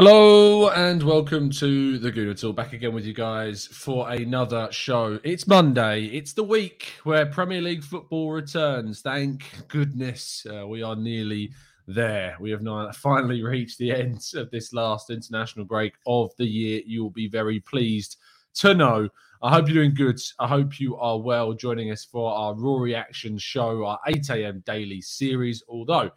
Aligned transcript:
Hello 0.00 0.68
and 0.68 1.02
welcome 1.02 1.50
to 1.50 1.98
the 1.98 2.12
Gooner 2.12 2.40
Talk. 2.40 2.54
Back 2.54 2.72
again 2.72 2.94
with 2.94 3.04
you 3.04 3.12
guys 3.12 3.66
for 3.66 4.08
another 4.08 4.70
show. 4.70 5.18
It's 5.24 5.48
Monday. 5.48 6.04
It's 6.04 6.32
the 6.34 6.44
week 6.44 6.92
where 7.02 7.26
Premier 7.26 7.60
League 7.60 7.82
football 7.82 8.30
returns. 8.30 9.00
Thank 9.00 9.50
goodness 9.66 10.46
uh, 10.54 10.68
we 10.68 10.84
are 10.84 10.94
nearly 10.94 11.50
there. 11.88 12.36
We 12.38 12.52
have 12.52 12.62
now 12.62 12.92
finally 12.92 13.42
reached 13.42 13.78
the 13.78 13.90
end 13.90 14.24
of 14.36 14.52
this 14.52 14.72
last 14.72 15.10
international 15.10 15.64
break 15.64 15.94
of 16.06 16.30
the 16.36 16.46
year. 16.46 16.80
You 16.86 17.02
will 17.02 17.10
be 17.10 17.26
very 17.26 17.58
pleased 17.58 18.18
to 18.58 18.74
know. 18.74 19.08
I 19.42 19.50
hope 19.50 19.66
you're 19.66 19.82
doing 19.82 19.96
good. 19.96 20.20
I 20.38 20.46
hope 20.46 20.78
you 20.78 20.96
are 20.98 21.18
well 21.18 21.54
joining 21.54 21.90
us 21.90 22.04
for 22.04 22.32
our 22.32 22.54
Raw 22.54 22.76
Reaction 22.76 23.36
show, 23.36 23.84
our 23.84 23.98
8 24.06 24.30
a.m. 24.30 24.62
daily 24.64 25.00
series. 25.00 25.64
Although 25.68 26.12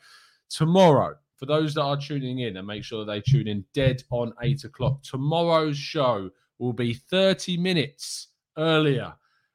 tomorrow, 0.52 1.16
for 1.42 1.48
those 1.48 1.74
that 1.74 1.82
are 1.82 1.98
tuning 1.98 2.42
in 2.42 2.58
and 2.58 2.68
make 2.68 2.84
sure 2.84 3.04
that 3.04 3.12
they 3.12 3.20
tune 3.20 3.48
in 3.48 3.66
dead 3.74 4.04
on 4.12 4.32
eight 4.44 4.64
o'clock. 4.64 5.02
Tomorrow's 5.02 5.76
show 5.76 6.30
will 6.60 6.72
be 6.72 6.94
30 6.94 7.58
minutes 7.58 8.28
earlier, 8.60 9.12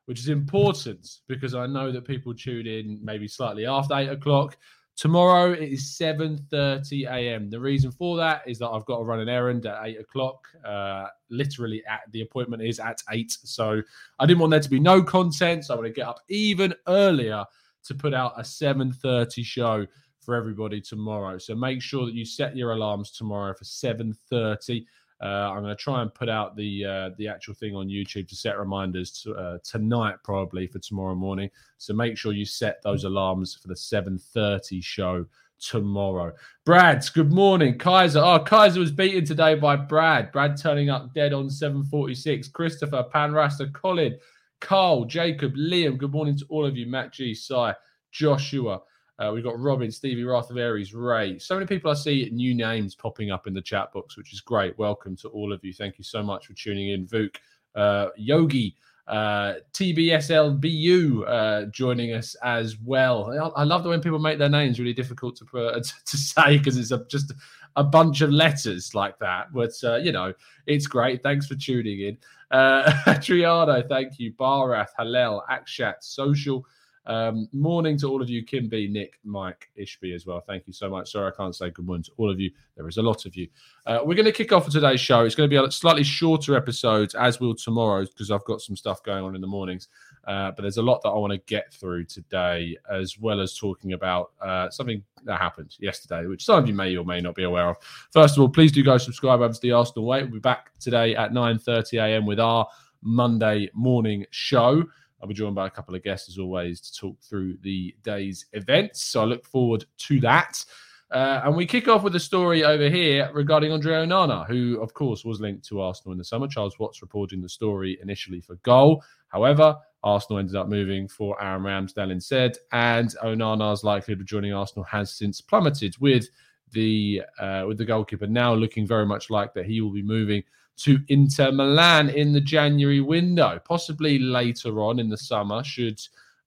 which 0.06 0.18
is 0.18 0.28
important 0.28 1.08
because 1.28 1.54
I 1.54 1.68
know 1.68 1.92
that 1.92 2.04
people 2.04 2.34
tune 2.34 2.66
in 2.66 2.98
maybe 3.04 3.28
slightly 3.28 3.66
after 3.66 3.94
eight 3.94 4.08
o'clock. 4.08 4.56
Tomorrow 4.96 5.52
it 5.52 5.62
is 5.62 5.96
7:30 5.96 7.06
a.m. 7.08 7.50
The 7.50 7.60
reason 7.60 7.92
for 7.92 8.16
that 8.16 8.42
is 8.48 8.58
that 8.58 8.68
I've 8.68 8.86
got 8.86 8.98
to 8.98 9.04
run 9.04 9.20
an 9.20 9.28
errand 9.28 9.64
at 9.66 9.78
eight 9.84 10.00
o'clock. 10.00 10.48
Uh, 10.64 11.06
literally, 11.30 11.84
at 11.88 12.00
the 12.10 12.22
appointment 12.22 12.64
is 12.64 12.80
at 12.80 13.00
eight, 13.12 13.30
so 13.30 13.80
I 14.18 14.26
didn't 14.26 14.40
want 14.40 14.50
there 14.50 14.58
to 14.58 14.70
be 14.70 14.80
no 14.80 15.04
content. 15.04 15.66
So 15.66 15.74
I 15.74 15.76
want 15.76 15.86
to 15.86 15.92
get 15.92 16.08
up 16.08 16.18
even 16.28 16.74
earlier 16.88 17.44
to 17.84 17.94
put 17.94 18.12
out 18.12 18.32
a 18.36 18.42
7:30 18.42 19.44
show 19.44 19.86
for 20.26 20.34
everybody 20.34 20.80
tomorrow. 20.80 21.38
So 21.38 21.54
make 21.54 21.80
sure 21.80 22.04
that 22.04 22.14
you 22.14 22.24
set 22.24 22.56
your 22.56 22.72
alarms 22.72 23.12
tomorrow 23.12 23.54
for 23.54 23.64
7:30. 23.64 24.84
Uh, 25.22 25.24
I'm 25.24 25.62
going 25.62 25.74
to 25.74 25.82
try 25.82 26.02
and 26.02 26.12
put 26.12 26.28
out 26.28 26.56
the 26.56 26.84
uh, 26.84 27.10
the 27.16 27.28
actual 27.28 27.54
thing 27.54 27.74
on 27.74 27.88
YouTube 27.88 28.28
to 28.28 28.36
set 28.36 28.58
reminders 28.58 29.22
to, 29.22 29.34
uh, 29.34 29.58
tonight, 29.64 30.16
probably 30.24 30.66
for 30.66 30.80
tomorrow 30.80 31.14
morning. 31.14 31.48
So 31.78 31.94
make 31.94 32.18
sure 32.18 32.32
you 32.32 32.44
set 32.44 32.82
those 32.82 33.04
alarms 33.04 33.54
for 33.54 33.68
the 33.68 33.74
7:30 33.74 34.82
show 34.82 35.24
tomorrow. 35.58 36.34
Brad, 36.66 37.06
good 37.14 37.32
morning. 37.32 37.78
Kaiser. 37.78 38.18
Oh, 38.18 38.40
Kaiser 38.40 38.80
was 38.80 38.90
beaten 38.90 39.24
today 39.24 39.54
by 39.54 39.76
Brad. 39.76 40.32
Brad 40.32 40.58
turning 40.58 40.90
up 40.90 41.14
dead 41.14 41.32
on 41.32 41.48
7:46. 41.48 42.48
Christopher, 42.48 43.06
Panrasta, 43.14 43.72
Colin, 43.72 44.18
Carl, 44.60 45.04
Jacob, 45.04 45.54
Liam. 45.54 45.96
Good 45.96 46.12
morning 46.12 46.36
to 46.36 46.44
all 46.48 46.66
of 46.66 46.76
you. 46.76 46.86
Matt 46.86 47.12
G, 47.12 47.32
Sai, 47.32 47.74
Joshua. 48.10 48.80
Uh, 49.18 49.30
we've 49.32 49.44
got 49.44 49.58
Robin, 49.58 49.90
Stevie 49.90 50.26
Aries, 50.58 50.92
Ray. 50.92 51.38
So 51.38 51.54
many 51.54 51.66
people 51.66 51.90
I 51.90 51.94
see 51.94 52.28
new 52.32 52.54
names 52.54 52.94
popping 52.94 53.30
up 53.30 53.46
in 53.46 53.54
the 53.54 53.62
chat 53.62 53.92
box, 53.92 54.16
which 54.16 54.32
is 54.32 54.40
great. 54.42 54.78
Welcome 54.78 55.16
to 55.16 55.28
all 55.28 55.52
of 55.52 55.64
you. 55.64 55.72
Thank 55.72 55.96
you 55.96 56.04
so 56.04 56.22
much 56.22 56.46
for 56.46 56.52
tuning 56.52 56.90
in. 56.90 57.06
Vuk, 57.06 57.36
uh, 57.74 58.08
Yogi, 58.16 58.76
uh, 59.08 59.54
TBSLBU 59.72 61.24
uh, 61.26 61.66
joining 61.70 62.12
us 62.12 62.34
as 62.42 62.76
well. 62.78 63.52
I, 63.56 63.62
love 63.62 63.84
the 63.84 63.88
when 63.88 64.02
people 64.02 64.18
make 64.18 64.38
their 64.38 64.50
names 64.50 64.78
really 64.78 64.92
difficult 64.92 65.36
to 65.36 65.58
uh, 65.58 65.80
to 66.04 66.16
say 66.16 66.58
because 66.58 66.76
it's 66.76 66.90
a, 66.90 67.06
just 67.08 67.32
a 67.76 67.84
bunch 67.84 68.20
of 68.20 68.30
letters 68.30 68.94
like 68.94 69.18
that. 69.20 69.52
But 69.52 69.72
uh, 69.82 69.96
you 69.96 70.12
know, 70.12 70.34
it's 70.66 70.86
great. 70.86 71.22
Thanks 71.22 71.46
for 71.46 71.54
tuning 71.54 72.00
in. 72.00 72.18
Uh, 72.50 72.90
Triado, 73.06 73.88
thank 73.88 74.18
you. 74.18 74.32
Barath, 74.34 74.88
Halel, 74.98 75.40
Akshat, 75.50 75.94
Social. 76.00 76.66
Um, 77.06 77.48
morning 77.52 77.96
to 77.98 78.08
all 78.08 78.20
of 78.20 78.28
you, 78.28 78.44
Kim 78.44 78.68
B, 78.68 78.88
Nick, 78.88 79.18
Mike, 79.24 79.70
Ishby 79.78 80.14
as 80.14 80.26
well. 80.26 80.40
Thank 80.40 80.66
you 80.66 80.72
so 80.72 80.90
much. 80.90 81.12
Sorry, 81.12 81.30
I 81.30 81.36
can't 81.36 81.54
say 81.54 81.70
good 81.70 81.86
morning 81.86 82.02
to 82.04 82.12
all 82.16 82.30
of 82.30 82.40
you. 82.40 82.50
There 82.76 82.88
is 82.88 82.96
a 82.96 83.02
lot 83.02 83.26
of 83.26 83.36
you. 83.36 83.48
Uh, 83.86 84.00
we're 84.04 84.14
going 84.14 84.26
to 84.26 84.32
kick 84.32 84.52
off 84.52 84.64
for 84.64 84.70
today's 84.70 85.00
show. 85.00 85.24
It's 85.24 85.34
going 85.34 85.48
to 85.48 85.54
be 85.54 85.64
a 85.64 85.70
slightly 85.70 86.02
shorter 86.02 86.56
episode, 86.56 87.14
as 87.14 87.38
will 87.38 87.54
tomorrow's, 87.54 88.10
because 88.10 88.30
I've 88.30 88.44
got 88.44 88.60
some 88.60 88.76
stuff 88.76 89.02
going 89.02 89.24
on 89.24 89.34
in 89.34 89.40
the 89.40 89.46
mornings. 89.46 89.88
Uh, 90.26 90.50
but 90.50 90.62
there's 90.62 90.78
a 90.78 90.82
lot 90.82 91.00
that 91.02 91.10
I 91.10 91.14
want 91.16 91.32
to 91.32 91.38
get 91.46 91.72
through 91.72 92.06
today, 92.06 92.76
as 92.90 93.18
well 93.18 93.40
as 93.40 93.56
talking 93.56 93.92
about 93.92 94.32
uh, 94.40 94.68
something 94.70 95.02
that 95.24 95.40
happened 95.40 95.76
yesterday, 95.78 96.26
which 96.26 96.44
some 96.44 96.58
of 96.58 96.68
you 96.68 96.74
may 96.74 96.96
or 96.96 97.04
may 97.04 97.20
not 97.20 97.36
be 97.36 97.44
aware 97.44 97.68
of. 97.68 97.76
First 98.12 98.36
of 98.36 98.42
all, 98.42 98.48
please 98.48 98.72
do 98.72 98.82
go 98.82 98.98
subscribe 98.98 99.40
over 99.40 99.54
to 99.54 99.60
the 99.60 99.72
Arsenal 99.72 100.06
Way. 100.06 100.22
We'll 100.22 100.32
be 100.32 100.38
back 100.40 100.76
today 100.80 101.14
at 101.14 101.30
9:30 101.32 102.02
a.m. 102.02 102.26
with 102.26 102.40
our 102.40 102.66
Monday 103.02 103.70
morning 103.74 104.26
show. 104.30 104.84
I'll 105.20 105.28
be 105.28 105.34
joined 105.34 105.54
by 105.54 105.66
a 105.66 105.70
couple 105.70 105.94
of 105.94 106.02
guests 106.02 106.28
as 106.28 106.38
always 106.38 106.80
to 106.80 106.94
talk 106.94 107.20
through 107.22 107.58
the 107.62 107.94
day's 108.02 108.46
events. 108.52 109.02
So 109.02 109.22
I 109.22 109.24
look 109.24 109.44
forward 109.44 109.84
to 109.98 110.20
that. 110.20 110.64
Uh, 111.10 111.40
and 111.44 111.56
we 111.56 111.64
kick 111.64 111.86
off 111.86 112.02
with 112.02 112.16
a 112.16 112.20
story 112.20 112.64
over 112.64 112.88
here 112.88 113.30
regarding 113.32 113.70
Andre 113.70 113.94
Onana, 113.94 114.46
who, 114.46 114.80
of 114.80 114.92
course, 114.92 115.24
was 115.24 115.40
linked 115.40 115.64
to 115.66 115.80
Arsenal 115.80 116.12
in 116.12 116.18
the 116.18 116.24
summer. 116.24 116.48
Charles 116.48 116.78
Watts 116.78 117.00
reporting 117.00 117.40
the 117.40 117.48
story 117.48 117.96
initially 118.02 118.40
for 118.40 118.56
goal. 118.56 119.02
However, 119.28 119.76
Arsenal 120.02 120.40
ended 120.40 120.56
up 120.56 120.68
moving 120.68 121.06
for 121.06 121.40
Aaron 121.42 121.62
Ramsdale 121.62 122.10
instead, 122.10 122.58
and 122.72 123.14
Onana's 123.22 123.84
likelihood 123.84 124.20
of 124.20 124.26
joining 124.26 124.52
Arsenal 124.52 124.84
has 124.84 125.12
since 125.12 125.40
plummeted 125.40 125.96
with 125.98 126.28
the 126.72 127.22
uh, 127.38 127.64
with 127.66 127.78
the 127.78 127.84
goalkeeper 127.84 128.26
now 128.26 128.52
looking 128.52 128.86
very 128.86 129.06
much 129.06 129.30
like 129.30 129.54
that 129.54 129.66
he 129.66 129.80
will 129.80 129.92
be 129.92 130.02
moving 130.02 130.42
to 130.76 130.98
Inter 131.08 131.52
Milan 131.52 132.10
in 132.10 132.32
the 132.32 132.40
January 132.40 133.00
window, 133.00 133.60
possibly 133.64 134.18
later 134.18 134.80
on 134.80 134.98
in 134.98 135.08
the 135.08 135.16
summer, 135.16 135.64
should 135.64 136.00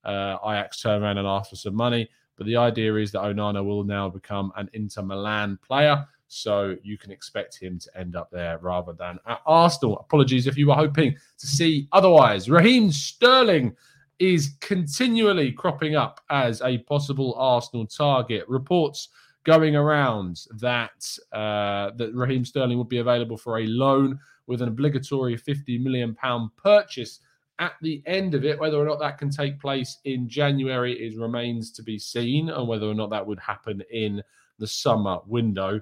uh, 0.03 0.37
Ajax 0.45 0.81
turn 0.81 1.03
around 1.03 1.17
and 1.17 1.27
ask 1.27 1.49
for 1.49 1.55
some 1.55 1.75
money. 1.75 2.09
But 2.35 2.45
the 2.45 2.55
idea 2.55 2.95
is 2.95 3.11
that 3.11 3.21
Onana 3.21 3.65
will 3.65 3.83
now 3.83 4.07
become 4.07 4.53
an 4.55 4.69
Inter 4.73 5.01
Milan 5.01 5.59
player. 5.65 6.05
So 6.29 6.75
you 6.83 6.97
can 6.97 7.11
expect 7.11 7.59
him 7.59 7.79
to 7.79 7.97
end 7.97 8.15
up 8.15 8.29
there 8.31 8.59
rather 8.59 8.93
than 8.93 9.17
at 9.25 9.41
Arsenal. 9.47 9.97
Apologies 9.97 10.45
if 10.45 10.57
you 10.57 10.67
were 10.67 10.75
hoping 10.75 11.15
to 11.37 11.47
see 11.47 11.87
otherwise. 11.91 12.49
Raheem 12.49 12.91
Sterling 12.91 13.75
is 14.19 14.55
continually 14.59 15.51
cropping 15.51 15.95
up 15.95 16.21
as 16.29 16.61
a 16.61 16.77
possible 16.79 17.33
Arsenal 17.35 17.87
target. 17.87 18.47
Reports 18.47 19.09
going 19.43 19.75
around 19.75 20.41
that 20.59 21.17
uh, 21.31 21.91
that 21.95 22.11
Raheem 22.13 22.45
Sterling 22.45 22.77
would 22.77 22.89
be 22.89 22.97
available 22.97 23.37
for 23.37 23.59
a 23.59 23.67
loan 23.67 24.19
with 24.47 24.61
an 24.61 24.67
obligatory 24.67 25.37
50 25.37 25.77
million 25.77 26.15
pound 26.15 26.49
purchase 26.57 27.19
at 27.59 27.73
the 27.81 28.01
end 28.05 28.33
of 28.33 28.43
it. 28.45 28.59
Whether 28.59 28.77
or 28.77 28.85
not 28.85 28.99
that 28.99 29.17
can 29.17 29.29
take 29.29 29.59
place 29.59 29.99
in 30.05 30.27
January 30.27 30.93
is 30.93 31.17
remains 31.17 31.71
to 31.73 31.83
be 31.83 31.99
seen, 31.99 32.49
and 32.49 32.67
whether 32.67 32.87
or 32.87 32.93
not 32.93 33.09
that 33.11 33.25
would 33.25 33.39
happen 33.39 33.83
in 33.91 34.21
the 34.57 34.67
summer 34.67 35.19
window. 35.25 35.81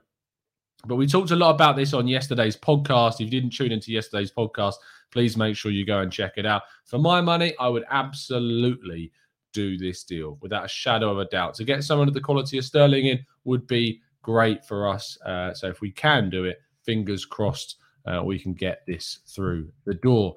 But 0.86 0.95
we 0.95 1.07
talked 1.07 1.31
a 1.31 1.36
lot 1.36 1.56
about 1.56 1.75
this 1.75 1.94
on 1.94 2.07
yesterday's 2.07 2.56
podcast. 2.56 3.15
If 3.15 3.21
you 3.21 3.30
didn't 3.30 3.53
tune 3.53 3.71
into 3.71 3.92
yesterday's 3.92 4.31
podcast, 4.31 4.75
please 5.12 5.36
make 5.36 5.56
sure 5.56 5.71
you 5.71 5.86
go 5.86 6.00
and 6.00 6.12
check 6.12 6.33
it 6.38 6.45
out. 6.45 6.63
For 6.86 7.00
my 7.00 7.19
money, 7.19 7.53
I 7.60 7.68
would 7.68 7.83
absolutely 7.89 9.12
do 9.57 9.75
this 9.75 10.04
deal 10.04 10.38
without 10.39 10.65
a 10.65 10.68
shadow 10.68 11.09
of 11.09 11.18
a 11.18 11.25
doubt. 11.25 11.56
To 11.56 11.63
get 11.63 11.83
someone 11.83 12.07
of 12.07 12.13
the 12.13 12.21
quality 12.21 12.59
of 12.59 12.63
Sterling 12.63 13.07
in 13.07 13.25
would 13.44 13.65
be 13.65 14.01
great 14.21 14.63
for 14.63 14.88
us. 14.88 15.18
Uh, 15.25 15.51
so 15.56 15.68
if 15.68 15.81
we 15.81 15.89
can 15.92 16.30
do 16.30 16.44
it, 16.44 16.62
fingers 16.83 17.25
crossed, 17.25 17.77
uh, 18.06 18.21
we 18.24 18.38
can 18.38 18.54
get 18.54 18.83
this 18.86 19.19
through 19.25 19.68
the 19.86 19.95
door. 19.95 20.36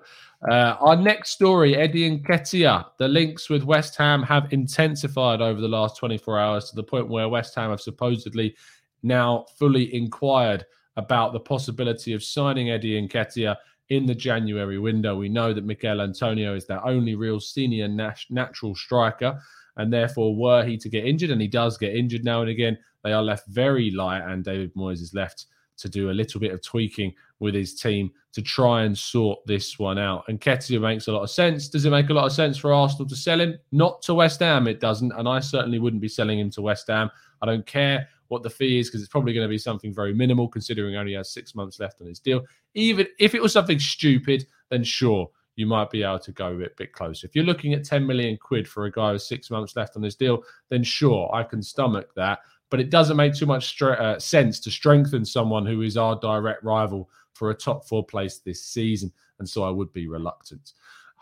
Uh, 0.50 0.74
our 0.80 0.96
next 0.96 1.32
story 1.32 1.76
Eddie 1.76 2.18
Nketiah. 2.18 2.86
The 2.98 3.08
links 3.08 3.50
with 3.50 3.62
West 3.62 3.94
Ham 3.96 4.22
have 4.22 4.50
intensified 4.52 5.42
over 5.42 5.60
the 5.60 5.68
last 5.68 5.98
24 5.98 6.38
hours 6.38 6.70
to 6.70 6.76
the 6.76 6.82
point 6.82 7.08
where 7.08 7.28
West 7.28 7.54
Ham 7.56 7.70
have 7.70 7.80
supposedly 7.82 8.56
now 9.02 9.44
fully 9.58 9.94
inquired 9.94 10.64
about 10.96 11.34
the 11.34 11.40
possibility 11.40 12.14
of 12.14 12.24
signing 12.24 12.70
Eddie 12.70 13.06
Nketiah 13.06 13.56
in 13.90 14.06
the 14.06 14.14
January 14.14 14.78
window. 14.78 15.16
We 15.16 15.28
know 15.28 15.52
that 15.52 15.66
Michail 15.66 16.00
Antonio 16.00 16.54
is 16.54 16.66
their 16.66 16.84
only 16.86 17.14
real 17.14 17.40
senior 17.40 17.88
nat- 17.88 18.24
natural 18.30 18.74
striker, 18.74 19.38
and 19.76 19.92
therefore, 19.92 20.34
were 20.34 20.64
he 20.64 20.76
to 20.78 20.88
get 20.88 21.04
injured, 21.04 21.30
and 21.30 21.40
he 21.40 21.48
does 21.48 21.76
get 21.76 21.94
injured 21.94 22.24
now 22.24 22.40
and 22.40 22.50
again, 22.50 22.78
they 23.02 23.12
are 23.12 23.22
left 23.22 23.46
very 23.48 23.90
light, 23.90 24.22
and 24.22 24.44
David 24.44 24.74
Moyes 24.74 25.00
is 25.00 25.14
left 25.14 25.46
to 25.78 25.88
do 25.88 26.10
a 26.10 26.12
little 26.12 26.40
bit 26.40 26.52
of 26.52 26.62
tweaking 26.62 27.14
with 27.38 27.54
his 27.54 27.74
team 27.74 28.10
to 28.32 28.42
try 28.42 28.82
and 28.82 28.96
sort 28.96 29.40
this 29.46 29.78
one 29.78 29.98
out. 29.98 30.24
And 30.28 30.40
Nketiah 30.40 30.80
makes 30.80 31.08
a 31.08 31.12
lot 31.12 31.22
of 31.22 31.30
sense. 31.30 31.68
Does 31.68 31.86
it 31.86 31.90
make 31.90 32.10
a 32.10 32.14
lot 32.14 32.26
of 32.26 32.32
sense 32.32 32.58
for 32.58 32.72
Arsenal 32.72 33.08
to 33.08 33.16
sell 33.16 33.40
him? 33.40 33.58
Not 33.72 34.02
to 34.02 34.14
West 34.14 34.40
Ham, 34.40 34.68
it 34.68 34.78
doesn't. 34.78 35.12
And 35.12 35.26
I 35.26 35.40
certainly 35.40 35.78
wouldn't 35.78 36.02
be 36.02 36.08
selling 36.08 36.38
him 36.38 36.50
to 36.50 36.62
West 36.62 36.86
Ham. 36.88 37.10
I 37.42 37.46
don't 37.46 37.66
care 37.66 38.08
what 38.30 38.44
the 38.44 38.50
fee 38.50 38.78
is 38.78 38.88
because 38.88 39.02
it's 39.02 39.10
probably 39.10 39.32
going 39.32 39.44
to 39.44 39.50
be 39.50 39.58
something 39.58 39.92
very 39.92 40.14
minimal 40.14 40.48
considering 40.48 40.96
only 40.96 41.14
has 41.14 41.32
six 41.32 41.54
months 41.54 41.80
left 41.80 42.00
on 42.00 42.06
his 42.06 42.20
deal. 42.20 42.42
Even 42.74 43.06
if 43.18 43.34
it 43.34 43.42
was 43.42 43.52
something 43.52 43.78
stupid, 43.78 44.46
then 44.70 44.84
sure, 44.84 45.28
you 45.56 45.66
might 45.66 45.90
be 45.90 46.04
able 46.04 46.20
to 46.20 46.30
go 46.30 46.52
a 46.52 46.58
bit, 46.58 46.76
bit 46.76 46.92
closer. 46.92 47.26
If 47.26 47.34
you're 47.34 47.44
looking 47.44 47.74
at 47.74 47.84
10 47.84 48.06
million 48.06 48.36
quid 48.36 48.68
for 48.68 48.86
a 48.86 48.92
guy 48.92 49.12
with 49.12 49.22
six 49.22 49.50
months 49.50 49.74
left 49.74 49.96
on 49.96 50.02
his 50.02 50.14
deal, 50.14 50.44
then 50.68 50.84
sure, 50.84 51.28
I 51.34 51.42
can 51.42 51.60
stomach 51.60 52.14
that. 52.14 52.38
But 52.70 52.78
it 52.78 52.88
doesn't 52.88 53.16
make 53.16 53.34
too 53.34 53.46
much 53.46 53.76
stre- 53.76 54.00
uh, 54.00 54.18
sense 54.20 54.60
to 54.60 54.70
strengthen 54.70 55.24
someone 55.24 55.66
who 55.66 55.82
is 55.82 55.96
our 55.96 56.14
direct 56.20 56.62
rival 56.62 57.10
for 57.32 57.50
a 57.50 57.54
top 57.54 57.84
four 57.84 58.06
place 58.06 58.38
this 58.38 58.62
season. 58.62 59.12
And 59.40 59.48
so 59.48 59.64
I 59.64 59.70
would 59.70 59.92
be 59.92 60.06
reluctant. 60.06 60.72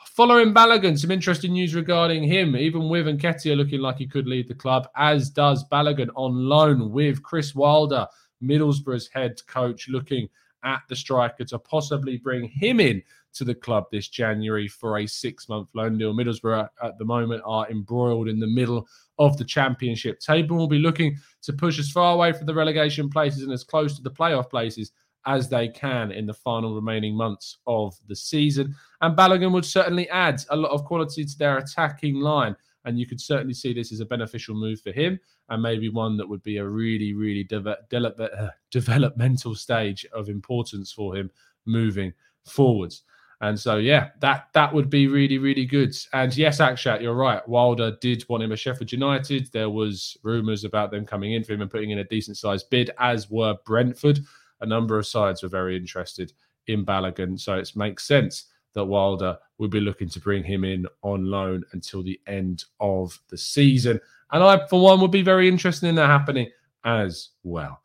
Following 0.06 0.54
Balogun, 0.54 0.98
some 0.98 1.10
interesting 1.10 1.52
news 1.52 1.74
regarding 1.74 2.22
him. 2.22 2.56
Even 2.56 2.88
with 2.88 3.06
Nketiah 3.06 3.56
looking 3.56 3.80
like 3.80 3.98
he 3.98 4.06
could 4.06 4.26
lead 4.26 4.48
the 4.48 4.54
club, 4.54 4.88
as 4.96 5.30
does 5.30 5.64
Balogun 5.68 6.08
on 6.14 6.48
loan 6.48 6.90
with 6.90 7.22
Chris 7.22 7.54
Wilder, 7.54 8.06
Middlesbrough's 8.42 9.08
head 9.08 9.40
coach, 9.46 9.88
looking 9.88 10.28
at 10.64 10.82
the 10.88 10.96
striker 10.96 11.44
to 11.44 11.58
possibly 11.58 12.16
bring 12.16 12.48
him 12.48 12.80
in 12.80 13.02
to 13.34 13.44
the 13.44 13.54
club 13.54 13.84
this 13.92 14.08
January 14.08 14.66
for 14.66 14.98
a 14.98 15.06
six 15.06 15.48
month 15.48 15.68
loan 15.74 15.98
deal. 15.98 16.14
Middlesbrough 16.14 16.68
at 16.82 16.98
the 16.98 17.04
moment 17.04 17.42
are 17.44 17.68
embroiled 17.70 18.28
in 18.28 18.40
the 18.40 18.46
middle 18.46 18.88
of 19.18 19.36
the 19.36 19.44
championship 19.44 20.20
table. 20.20 20.56
Will 20.56 20.68
be 20.68 20.78
looking 20.78 21.16
to 21.42 21.52
push 21.52 21.78
as 21.78 21.90
far 21.90 22.14
away 22.14 22.32
from 22.32 22.46
the 22.46 22.54
relegation 22.54 23.08
places 23.08 23.42
and 23.42 23.52
as 23.52 23.64
close 23.64 23.96
to 23.96 24.02
the 24.02 24.10
playoff 24.10 24.50
places 24.50 24.92
as 25.26 25.48
they 25.48 25.68
can 25.68 26.10
in 26.10 26.26
the 26.26 26.34
final 26.34 26.74
remaining 26.74 27.14
months 27.14 27.58
of 27.66 27.94
the 28.08 28.16
season. 28.16 28.74
And 29.00 29.16
Balogun 29.16 29.52
would 29.52 29.64
certainly 29.64 30.08
add 30.10 30.42
a 30.50 30.56
lot 30.56 30.70
of 30.70 30.84
quality 30.84 31.24
to 31.24 31.38
their 31.38 31.58
attacking 31.58 32.16
line. 32.16 32.56
And 32.84 32.98
you 32.98 33.06
could 33.06 33.20
certainly 33.20 33.54
see 33.54 33.74
this 33.74 33.92
as 33.92 34.00
a 34.00 34.06
beneficial 34.06 34.54
move 34.54 34.80
for 34.80 34.92
him 34.92 35.18
and 35.50 35.62
maybe 35.62 35.88
one 35.88 36.16
that 36.16 36.28
would 36.28 36.42
be 36.42 36.58
a 36.58 36.66
really, 36.66 37.12
really 37.12 37.44
de- 37.44 37.76
de- 37.90 38.06
uh, 38.06 38.50
developmental 38.70 39.54
stage 39.54 40.06
of 40.12 40.28
importance 40.28 40.92
for 40.92 41.16
him 41.16 41.30
moving 41.66 42.12
forwards. 42.44 43.02
And 43.40 43.58
so, 43.58 43.76
yeah, 43.76 44.08
that 44.20 44.48
that 44.52 44.74
would 44.74 44.90
be 44.90 45.06
really, 45.06 45.38
really 45.38 45.64
good. 45.64 45.94
And 46.12 46.36
yes, 46.36 46.58
Akshat, 46.58 47.00
you're 47.00 47.14
right. 47.14 47.46
Wilder 47.48 47.96
did 48.00 48.28
want 48.28 48.42
him 48.42 48.50
at 48.50 48.58
Sheffield 48.58 48.90
United. 48.90 49.48
There 49.52 49.70
was 49.70 50.16
rumours 50.24 50.64
about 50.64 50.90
them 50.90 51.06
coming 51.06 51.34
in 51.34 51.44
for 51.44 51.52
him 51.52 51.62
and 51.62 51.70
putting 51.70 51.90
in 51.90 52.00
a 52.00 52.04
decent 52.04 52.36
sized 52.36 52.68
bid, 52.68 52.90
as 52.98 53.30
were 53.30 53.56
Brentford 53.64 54.20
a 54.60 54.66
number 54.66 54.98
of 54.98 55.06
sides 55.06 55.42
were 55.42 55.48
very 55.48 55.76
interested 55.76 56.32
in 56.66 56.84
Balogun. 56.84 57.38
So 57.38 57.54
it 57.54 57.70
makes 57.74 58.06
sense 58.06 58.46
that 58.74 58.84
Wilder 58.84 59.36
would 59.58 59.70
be 59.70 59.80
looking 59.80 60.08
to 60.10 60.20
bring 60.20 60.44
him 60.44 60.64
in 60.64 60.86
on 61.02 61.24
loan 61.24 61.64
until 61.72 62.02
the 62.02 62.20
end 62.26 62.64
of 62.80 63.18
the 63.28 63.38
season. 63.38 64.00
And 64.30 64.42
I, 64.42 64.66
for 64.66 64.80
one, 64.80 65.00
would 65.00 65.10
be 65.10 65.22
very 65.22 65.48
interested 65.48 65.88
in 65.88 65.94
that 65.96 66.06
happening 66.06 66.50
as 66.84 67.30
well. 67.42 67.80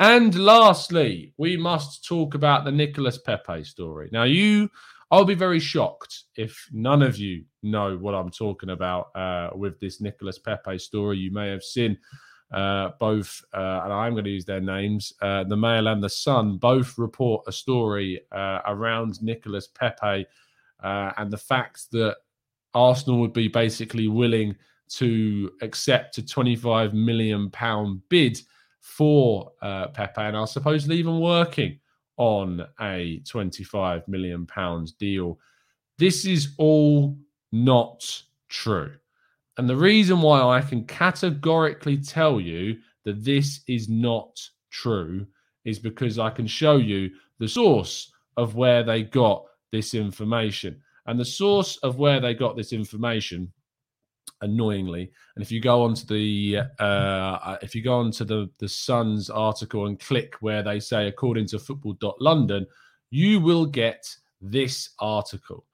And 0.00 0.34
lastly, 0.34 1.32
we 1.36 1.56
must 1.56 2.04
talk 2.04 2.34
about 2.34 2.64
the 2.64 2.72
Nicolas 2.72 3.18
Pepe 3.18 3.62
story. 3.64 4.08
Now, 4.12 4.24
you, 4.24 4.68
I'll 5.10 5.24
be 5.24 5.34
very 5.34 5.60
shocked 5.60 6.24
if 6.36 6.68
none 6.72 7.02
of 7.02 7.16
you 7.16 7.44
know 7.62 7.96
what 7.96 8.14
I'm 8.14 8.30
talking 8.30 8.70
about 8.70 9.14
uh, 9.14 9.50
with 9.54 9.78
this 9.78 10.00
Nicolas 10.00 10.38
Pepe 10.38 10.78
story. 10.78 11.18
You 11.18 11.30
may 11.32 11.48
have 11.50 11.62
seen 11.62 11.96
uh, 12.54 12.92
both, 13.00 13.44
uh, 13.52 13.80
and 13.82 13.92
I'm 13.92 14.12
going 14.12 14.24
to 14.24 14.30
use 14.30 14.44
their 14.44 14.60
names, 14.60 15.12
uh, 15.20 15.42
the 15.42 15.56
Mail 15.56 15.88
and 15.88 16.00
the 16.00 16.08
Sun, 16.08 16.58
both 16.58 16.96
report 16.96 17.42
a 17.48 17.52
story 17.52 18.20
uh, 18.30 18.60
around 18.66 19.20
Nicolas 19.20 19.66
Pepe 19.66 20.24
uh, 20.80 21.12
and 21.16 21.32
the 21.32 21.36
fact 21.36 21.90
that 21.90 22.16
Arsenal 22.72 23.18
would 23.18 23.32
be 23.32 23.48
basically 23.48 24.06
willing 24.06 24.54
to 24.90 25.50
accept 25.62 26.16
a 26.18 26.24
25 26.24 26.94
million 26.94 27.50
pound 27.50 28.00
bid 28.08 28.40
for 28.78 29.50
Pepe, 29.60 30.20
and 30.20 30.36
are 30.36 30.46
supposedly 30.46 30.96
even 30.96 31.18
working 31.18 31.80
on 32.18 32.64
a 32.80 33.20
25 33.26 34.06
million 34.06 34.46
pounds 34.46 34.92
deal. 34.92 35.40
This 35.98 36.24
is 36.24 36.54
all 36.58 37.18
not 37.50 38.22
true. 38.48 38.92
And 39.56 39.68
the 39.68 39.76
reason 39.76 40.20
why 40.20 40.40
I 40.40 40.60
can 40.60 40.84
categorically 40.84 41.96
tell 41.98 42.40
you 42.40 42.78
that 43.04 43.24
this 43.24 43.60
is 43.68 43.88
not 43.88 44.40
true 44.70 45.26
is 45.64 45.78
because 45.78 46.18
I 46.18 46.30
can 46.30 46.46
show 46.46 46.76
you 46.76 47.10
the 47.38 47.48
source 47.48 48.12
of 48.36 48.56
where 48.56 48.82
they 48.82 49.02
got 49.02 49.44
this 49.70 49.94
information. 49.94 50.80
And 51.06 51.18
the 51.18 51.24
source 51.24 51.76
of 51.78 51.98
where 51.98 52.20
they 52.20 52.34
got 52.34 52.56
this 52.56 52.72
information, 52.72 53.52
annoyingly, 54.40 55.12
and 55.36 55.42
if 55.42 55.52
you 55.52 55.60
go 55.60 55.82
onto 55.82 56.06
the 56.06 56.60
uh, 56.78 57.56
if 57.62 57.74
you 57.74 57.82
go 57.82 57.98
onto 57.98 58.24
the 58.24 58.50
the 58.58 58.68
Sun's 58.68 59.28
article 59.28 59.86
and 59.86 60.00
click 60.00 60.36
where 60.40 60.62
they 60.62 60.80
say 60.80 61.08
according 61.08 61.46
to 61.48 61.58
Football.London, 61.58 62.66
you 63.10 63.38
will 63.40 63.66
get 63.66 64.06
this 64.40 64.90
article. 64.98 65.66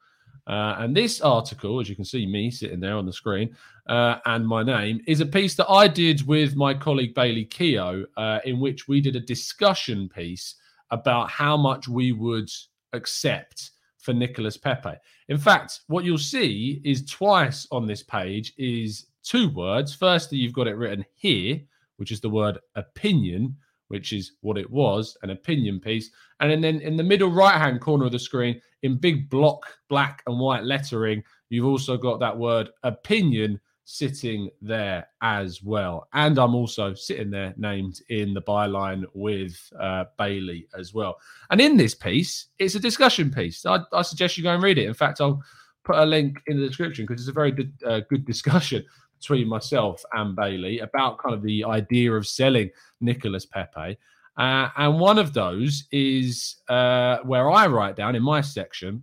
Uh, 0.47 0.77
and 0.79 0.97
this 0.97 1.21
article, 1.21 1.81
as 1.81 1.89
you 1.89 1.97
can 1.97 2.05
see 2.05 2.27
me 2.27 2.51
sitting 2.51 2.81
there 2.81 2.97
on 2.97 3.07
the 3.07 3.13
screen, 3.13 3.55
uh, 3.89 4.17
and 4.27 4.47
my 4.47 4.63
name, 4.63 5.01
is 5.07 5.21
a 5.21 5.27
piece 5.27 5.55
that 5.57 5.71
I 5.71 5.89
did 5.89 6.27
with 6.27 6.57
my 6.57 6.75
colleague 6.75 7.15
Bailey 7.15 7.45
Keogh, 7.45 8.05
uh, 8.17 8.41
in 8.45 8.61
which 8.61 8.89
we 8.89 9.01
did 9.01 9.17
a 9.17 9.21
discussion 9.21 10.09
piece 10.09 10.57
about 10.91 11.31
how 11.31 11.57
much 11.57 11.89
we 11.89 12.13
would 12.13 12.51
accept 12.93 13.71
for 13.99 14.13
Nicolas 14.13 14.57
Pepe. 14.57 14.95
In 15.29 15.39
fact, 15.39 15.81
what 15.87 16.05
you'll 16.05 16.19
see 16.19 16.81
is 16.85 17.05
twice 17.05 17.67
on 17.71 17.87
this 17.87 18.03
page 18.03 18.53
is 18.57 19.07
two 19.23 19.51
words. 19.51 19.95
Firstly, 19.95 20.39
you've 20.39 20.53
got 20.53 20.67
it 20.67 20.77
written 20.77 21.05
here, 21.15 21.61
which 21.97 22.11
is 22.11 22.21
the 22.21 22.31
word 22.31 22.59
opinion, 22.75 23.57
which 23.91 24.13
is 24.13 24.33
what 24.41 24.57
it 24.57 24.71
was, 24.71 25.17
an 25.23 25.31
opinion 25.31 25.81
piece. 25.81 26.11
And 26.39 26.63
then 26.63 26.81
in 26.81 26.97
the 26.97 27.03
middle 27.03 27.31
right 27.31 27.59
hand 27.59 27.81
corner 27.81 28.07
of 28.07 28.13
the 28.13 28.21
screen, 28.21 28.61
in 28.83 28.97
big 28.97 29.29
block 29.29 29.67
black 29.89 30.23
and 30.27 30.39
white 30.39 30.63
lettering, 30.63 31.25
you've 31.49 31.67
also 31.67 31.97
got 31.97 32.21
that 32.21 32.37
word 32.37 32.71
opinion 32.85 33.61
sitting 33.85 34.49
there 34.63 35.09
as 35.23 35.61
well. 35.65 36.07
And 36.13 36.39
I'm 36.39 36.55
also 36.55 36.95
sitting 36.95 37.31
there 37.31 37.53
named 37.57 38.01
in 38.11 38.33
the 38.33 38.43
byline 38.43 39.05
with 39.13 39.59
uh, 39.81 40.05
Bailey 40.17 40.69
as 40.79 40.95
well. 40.95 41.17
And 41.51 41.61
in 41.61 41.77
this 41.77 41.97
piece, 41.97 42.47
it's 42.61 42.77
a 42.77 42.81
discussion 42.81 43.33
piece. 43.33 43.67
I, 43.67 43.81
I, 43.93 44.03
suggest 44.03 44.37
you 44.37 44.45
go 44.45 44.55
and 44.55 44.63
read 44.63 44.79
it. 44.79 44.87
In 44.87 44.95
fact, 44.95 45.21
I'll 45.21 45.43
put 45.85 45.97
a 45.97 46.07
link 46.07 46.41
in 46.47 46.61
the 46.61 46.69
description 46.69 47.05
because 47.05 47.21
it's 47.21 47.29
a 47.29 47.33
very 47.33 47.51
good, 47.51 47.73
uh, 47.85 48.03
good 48.09 48.25
discussion 48.25 48.85
between 49.21 49.47
myself 49.49 50.03
and 50.15 50.35
Bailey 50.35 50.79
about 50.81 51.19
kind 51.19 51.35
of 51.35 51.43
the 51.43 51.63
idea 51.65 52.13
of 52.13 52.27
selling 52.27 52.71
Nicolas 53.01 53.47
Pepe. 53.47 53.99
Uh, 54.37 54.69
and 54.77 54.99
one 54.99 55.19
of 55.19 55.35
those 55.35 55.85
is 55.93 56.57
uh, 56.69 57.19
where 57.25 57.51
I 57.51 57.67
write 57.67 57.97
down 57.97 58.17
in 58.17 58.23
my 58.23 58.41
section 58.41 59.03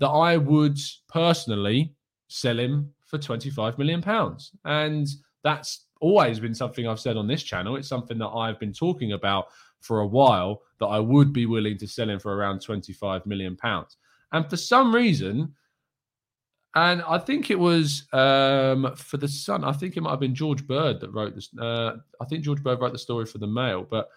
that 0.00 0.08
I 0.08 0.36
would 0.36 0.78
personally 1.08 1.94
sell 2.28 2.58
him 2.58 2.92
for 3.06 3.18
25 3.18 3.78
million 3.78 4.02
pounds. 4.02 4.50
And 4.64 5.06
that's 5.44 5.86
always 6.00 6.40
been 6.40 6.54
something 6.54 6.88
I've 6.88 6.98
said 6.98 7.16
on 7.16 7.28
this 7.28 7.44
channel. 7.44 7.76
It's 7.76 7.88
something 7.88 8.18
that 8.18 8.28
I've 8.28 8.58
been 8.58 8.72
talking 8.72 9.12
about 9.12 9.46
for 9.80 10.00
a 10.00 10.06
while 10.06 10.62
that 10.80 10.86
I 10.86 10.98
would 10.98 11.32
be 11.32 11.46
willing 11.46 11.78
to 11.78 11.86
sell 11.86 12.10
him 12.10 12.18
for 12.18 12.34
around 12.34 12.62
25 12.62 13.26
million 13.26 13.56
pounds. 13.56 13.96
And 14.32 14.48
for 14.48 14.56
some 14.56 14.92
reason, 14.92 15.54
and 16.74 17.02
I 17.02 17.18
think 17.18 17.50
it 17.50 17.58
was 17.58 18.04
um, 18.12 18.94
for 18.96 19.18
the 19.18 19.28
Sun. 19.28 19.64
I 19.64 19.72
think 19.72 19.96
it 19.96 20.00
might 20.00 20.10
have 20.10 20.20
been 20.20 20.34
George 20.34 20.66
Bird 20.66 21.00
that 21.00 21.12
wrote 21.12 21.34
this. 21.34 21.50
Uh, 21.58 21.96
I 22.20 22.24
think 22.24 22.44
George 22.44 22.62
Bird 22.62 22.80
wrote 22.80 22.92
the 22.92 22.98
story 22.98 23.26
for 23.26 23.38
the 23.38 23.46
Mail. 23.46 23.86
But 23.88 24.08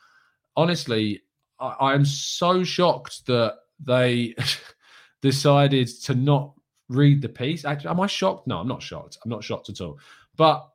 honestly, 0.56 1.22
I, 1.60 1.76
I'm 1.80 2.06
so 2.06 2.64
shocked 2.64 3.26
that 3.28 3.56
they 3.84 4.36
decided 5.22 5.88
to 6.04 6.16
not 6.16 6.54
read 6.88 7.22
the 7.22 7.30
piece. 7.30 7.66
Actually, 7.66 7.90
am 7.90 8.00
I 8.00 8.08
shocked? 8.08 8.48
No, 8.48 8.60
I'm 8.60 8.68
not 8.68 8.82
shocked. 8.82 9.18
I'm 9.24 9.32
not 9.32 9.44
shocked 9.44 9.70
at 9.70 9.82
all. 9.82 10.00
But 10.38 10.66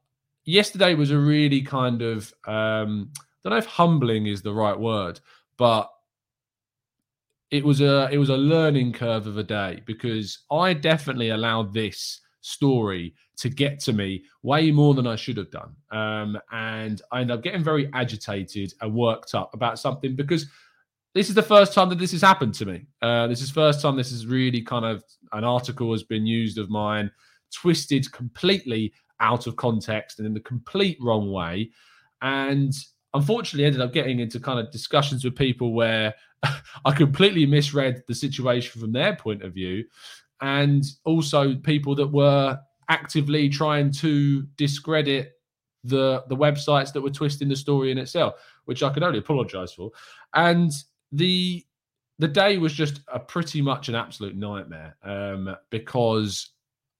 yesterday 0.45 0.95
was 0.95 1.11
a 1.11 1.19
really 1.19 1.63
kind 1.63 2.03
of 2.03 2.33
um, 2.47 3.11
I 3.17 3.49
don't 3.49 3.53
know 3.53 3.57
if 3.59 3.67
humbling 3.67 4.27
is 4.27 4.43
the 4.43 4.53
right 4.53 4.79
word, 4.79 5.21
but 5.57 5.91
it 7.51 7.65
was 7.65 7.81
a 7.81 8.09
it 8.13 8.19
was 8.19 8.29
a 8.29 8.37
learning 8.37 8.93
curve 8.93 9.27
of 9.27 9.37
a 9.37 9.43
day 9.43 9.83
because 9.87 10.45
I 10.51 10.73
definitely 10.73 11.31
allowed 11.31 11.75
this 11.75 12.21
story 12.43 13.15
to 13.37 13.49
get 13.49 13.81
to 13.81 13.93
me 13.93 14.25
way 14.43 14.71
more 14.71 14.95
than 14.95 15.07
I 15.07 15.17
should 15.17 15.37
have 15.37 15.51
done. 15.51 15.75
Um, 15.91 16.39
and 16.53 17.03
I 17.11 17.21
ended 17.21 17.37
up 17.37 17.43
getting 17.43 17.65
very 17.65 17.91
agitated 17.93 18.73
and 18.81 18.95
worked 18.95 19.35
up 19.35 19.55
about 19.55 19.79
something 19.79 20.15
because 20.15 20.47
this 21.15 21.29
is 21.29 21.35
the 21.35 21.43
first 21.43 21.73
time 21.73 21.89
that 21.89 21.99
this 21.99 22.13
has 22.13 22.23
happened 22.23 22.55
to 22.55 22.67
me. 22.67 22.87
Uh, 23.03 23.27
this 23.27 23.43
is 23.43 23.51
first 23.51 23.83
time 23.83 23.97
this 23.97 24.13
is 24.13 24.27
really 24.27 24.63
kind 24.63 24.85
of 24.85 25.03
an 25.33 25.43
article 25.43 25.91
has 25.91 26.03
been 26.03 26.27
used 26.27 26.59
of 26.59 26.71
mine, 26.71 27.11
twisted 27.53 28.11
completely 28.13 28.93
out 29.19 29.47
of 29.47 29.57
context 29.57 30.19
and 30.19 30.27
in 30.27 30.35
the 30.35 30.41
complete 30.41 30.99
wrong 31.01 31.33
way. 31.33 31.71
And 32.23 32.73
unfortunately 33.15 33.65
ended 33.65 33.81
up 33.81 33.93
getting 33.93 34.21
into 34.21 34.39
kind 34.39 34.61
of 34.61 34.71
discussions 34.71 35.25
with 35.25 35.35
people 35.35 35.73
where 35.73 36.15
I 36.85 36.93
completely 36.93 37.47
misread 37.47 38.03
the 38.09 38.15
situation 38.15 38.81
from 38.81 38.93
their 38.93 39.17
point 39.17 39.43
of 39.43 39.55
view. 39.55 39.85
And 40.41 40.85
also 41.05 41.55
people 41.57 41.95
that 41.97 42.07
were 42.07 42.59
actively 42.89 43.49
trying 43.49 43.93
to 43.93 44.43
discredit 44.57 45.33
the 45.85 46.25
the 46.29 46.37
websites 46.37 46.93
that 46.93 47.01
were 47.01 47.11
twisting 47.11 47.49
the 47.49 47.57
story 47.57 47.91
in 47.91 47.99
itself, 47.99 48.35
which 48.65 48.83
I 48.83 48.91
can 48.91 49.03
only 49.03 49.19
apologize 49.19 49.73
for. 49.73 49.91
And 50.35 50.71
the 51.13 51.65
the 52.19 52.29
day 52.29 52.59
was 52.59 52.75
just 52.75 53.01
a 53.09 53.19
pretty 53.19 53.63
much 53.63 53.89
an 53.89 53.95
absolute 53.95 54.37
nightmare 54.37 54.97
um, 55.03 55.57
because 55.71 56.51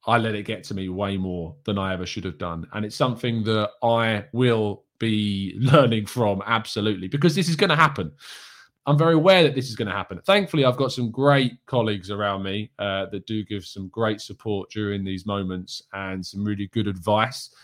I 0.07 0.17
let 0.17 0.35
it 0.35 0.45
get 0.47 0.65
to 0.65 0.75
me 0.75 0.89
way 0.89 1.19
more 1.19 1.57
than 1.65 1.79
I 1.79 1.93
ever 1.93 2.07
should 2.07 2.25
have 2.25 2.39
done, 2.39 2.67
and 2.73 2.85
it's 2.85 2.97
something 2.97 3.45
that 3.45 3.71
I 3.83 4.25
will 4.33 4.85
be 4.99 5.55
learning 5.59 6.07
from 6.07 6.43
absolutely 6.47 7.09
because 7.09 7.35
this 7.35 7.49
is 7.49 7.57
going 7.57 7.71
to 7.71 7.77
happen. 7.77 8.13
I'm 8.87 8.99
very 8.99 9.15
aware 9.15 9.43
that 9.43 9.55
this 9.55 9.69
is 9.69 9.77
going 9.77 9.89
to 9.89 9.95
happen. 9.95 10.21
Thankfully, 10.25 10.65
I've 10.65 10.77
got 10.77 10.93
some 10.93 11.11
great 11.11 11.53
colleagues 11.67 12.11
around 12.11 12.43
me 12.43 12.71
uh, 12.79 13.07
that 13.07 13.27
do 13.27 13.45
give 13.45 13.65
some 13.65 13.89
great 13.89 14.21
support 14.21 14.71
during 14.71 15.05
these 15.05 15.27
moments 15.27 15.83
and 15.93 16.25
some 16.25 16.45
really 16.45 16.67
good 16.69 16.89
advice. 16.89 17.55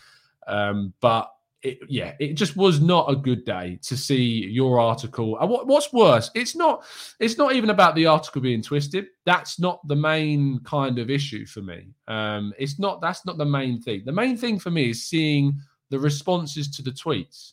Um, 0.46 0.92
but 1.00 1.30
it, 1.62 1.78
yeah, 1.88 2.12
it 2.20 2.34
just 2.34 2.56
was 2.56 2.80
not 2.80 3.10
a 3.10 3.16
good 3.16 3.44
day 3.44 3.78
to 3.82 3.96
see 3.96 4.46
your 4.46 4.78
article. 4.78 5.38
And 5.38 5.50
what, 5.50 5.66
what's 5.66 5.92
worse, 5.92 6.30
it's 6.34 6.54
not. 6.54 6.84
It's 7.18 7.38
not 7.38 7.54
even 7.54 7.70
about 7.70 7.94
the 7.94 8.06
article 8.06 8.42
being 8.42 8.62
twisted. 8.62 9.06
That's 9.24 9.58
not 9.58 9.86
the 9.88 9.96
main 9.96 10.60
kind 10.60 10.98
of 10.98 11.10
issue 11.10 11.46
for 11.46 11.62
me. 11.62 11.88
Um, 12.06 12.52
it's 12.58 12.78
not. 12.78 13.00
That's 13.00 13.24
not 13.24 13.38
the 13.38 13.44
main 13.46 13.80
thing. 13.80 14.02
The 14.04 14.12
main 14.12 14.36
thing 14.36 14.58
for 14.58 14.70
me 14.70 14.90
is 14.90 15.04
seeing 15.06 15.58
the 15.88 15.98
responses 15.98 16.68
to 16.76 16.82
the 16.82 16.90
tweets 16.90 17.52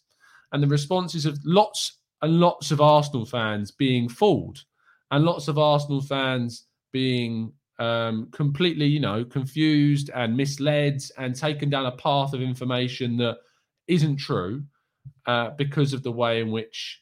and 0.51 0.61
the 0.61 0.67
responses 0.67 1.25
of 1.25 1.39
lots 1.43 1.99
and 2.23 2.39
lots 2.39 2.71
of 2.71 2.81
Arsenal 2.81 3.25
fans 3.25 3.69
being 3.69 4.09
fooled 4.09 4.63
and 5.11 5.25
lots 5.25 5.47
of 5.47 5.59
Arsenal 5.59 6.01
fans 6.01 6.65
being 6.91 7.51
um, 7.79 8.29
completely, 8.31 8.85
you 8.85 8.99
know, 8.99 9.25
confused 9.25 10.09
and 10.15 10.35
misled 10.35 11.03
and 11.17 11.35
taken 11.35 11.69
down 11.69 11.85
a 11.85 11.91
path 11.91 12.33
of 12.33 12.41
information 12.41 13.17
that 13.17 13.37
isn't 13.87 14.17
true 14.17 14.63
uh, 15.25 15.49
because 15.51 15.93
of 15.93 16.01
the 16.01 16.11
way 16.11 16.39
in 16.39 16.49
which 16.49 17.01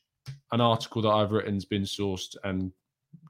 an 0.52 0.60
article 0.60 1.02
that 1.04 1.10
I've 1.10 1.32
written 1.32 1.54
has 1.54 1.66
been 1.66 1.84
sourced 1.84 2.36
and 2.44 2.72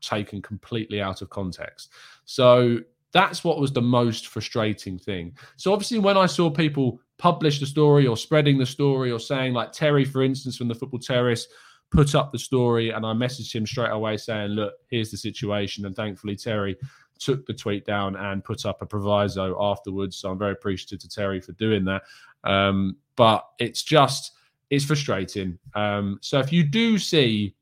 taken 0.01 0.41
completely 0.41 1.01
out 1.01 1.21
of 1.21 1.29
context. 1.29 1.91
So 2.25 2.79
that's 3.11 3.43
what 3.43 3.59
was 3.59 3.73
the 3.73 3.81
most 3.81 4.27
frustrating 4.27 4.97
thing. 4.97 5.35
So 5.57 5.73
obviously, 5.73 5.99
when 5.99 6.17
I 6.17 6.25
saw 6.25 6.49
people 6.49 7.01
publish 7.17 7.59
the 7.59 7.65
story 7.65 8.07
or 8.07 8.15
spreading 8.15 8.57
the 8.57 8.65
story 8.65 9.11
or 9.11 9.19
saying, 9.19 9.53
like 9.53 9.73
Terry, 9.73 10.05
for 10.05 10.23
instance, 10.23 10.57
from 10.57 10.69
the 10.69 10.75
Football 10.75 11.01
Terrace, 11.01 11.47
put 11.91 12.15
up 12.15 12.31
the 12.31 12.39
story 12.39 12.91
and 12.91 13.05
I 13.05 13.13
messaged 13.13 13.53
him 13.53 13.65
straight 13.65 13.91
away 13.91 14.17
saying, 14.17 14.51
look, 14.51 14.73
here's 14.89 15.11
the 15.11 15.17
situation. 15.17 15.85
And 15.85 15.95
thankfully, 15.95 16.35
Terry 16.35 16.77
took 17.19 17.45
the 17.45 17.53
tweet 17.53 17.85
down 17.85 18.15
and 18.15 18.43
put 18.43 18.65
up 18.65 18.81
a 18.81 18.85
proviso 18.85 19.55
afterwards. 19.61 20.17
So 20.17 20.31
I'm 20.31 20.39
very 20.39 20.53
appreciative 20.53 20.99
to 20.99 21.09
Terry 21.09 21.39
for 21.39 21.51
doing 21.53 21.85
that. 21.85 22.03
Um, 22.43 22.95
but 23.15 23.45
it's 23.59 23.83
just, 23.83 24.31
it's 24.69 24.85
frustrating. 24.85 25.59
Um, 25.75 26.17
so 26.21 26.39
if 26.39 26.51
you 26.51 26.63
do 26.63 26.97
see 26.97 27.55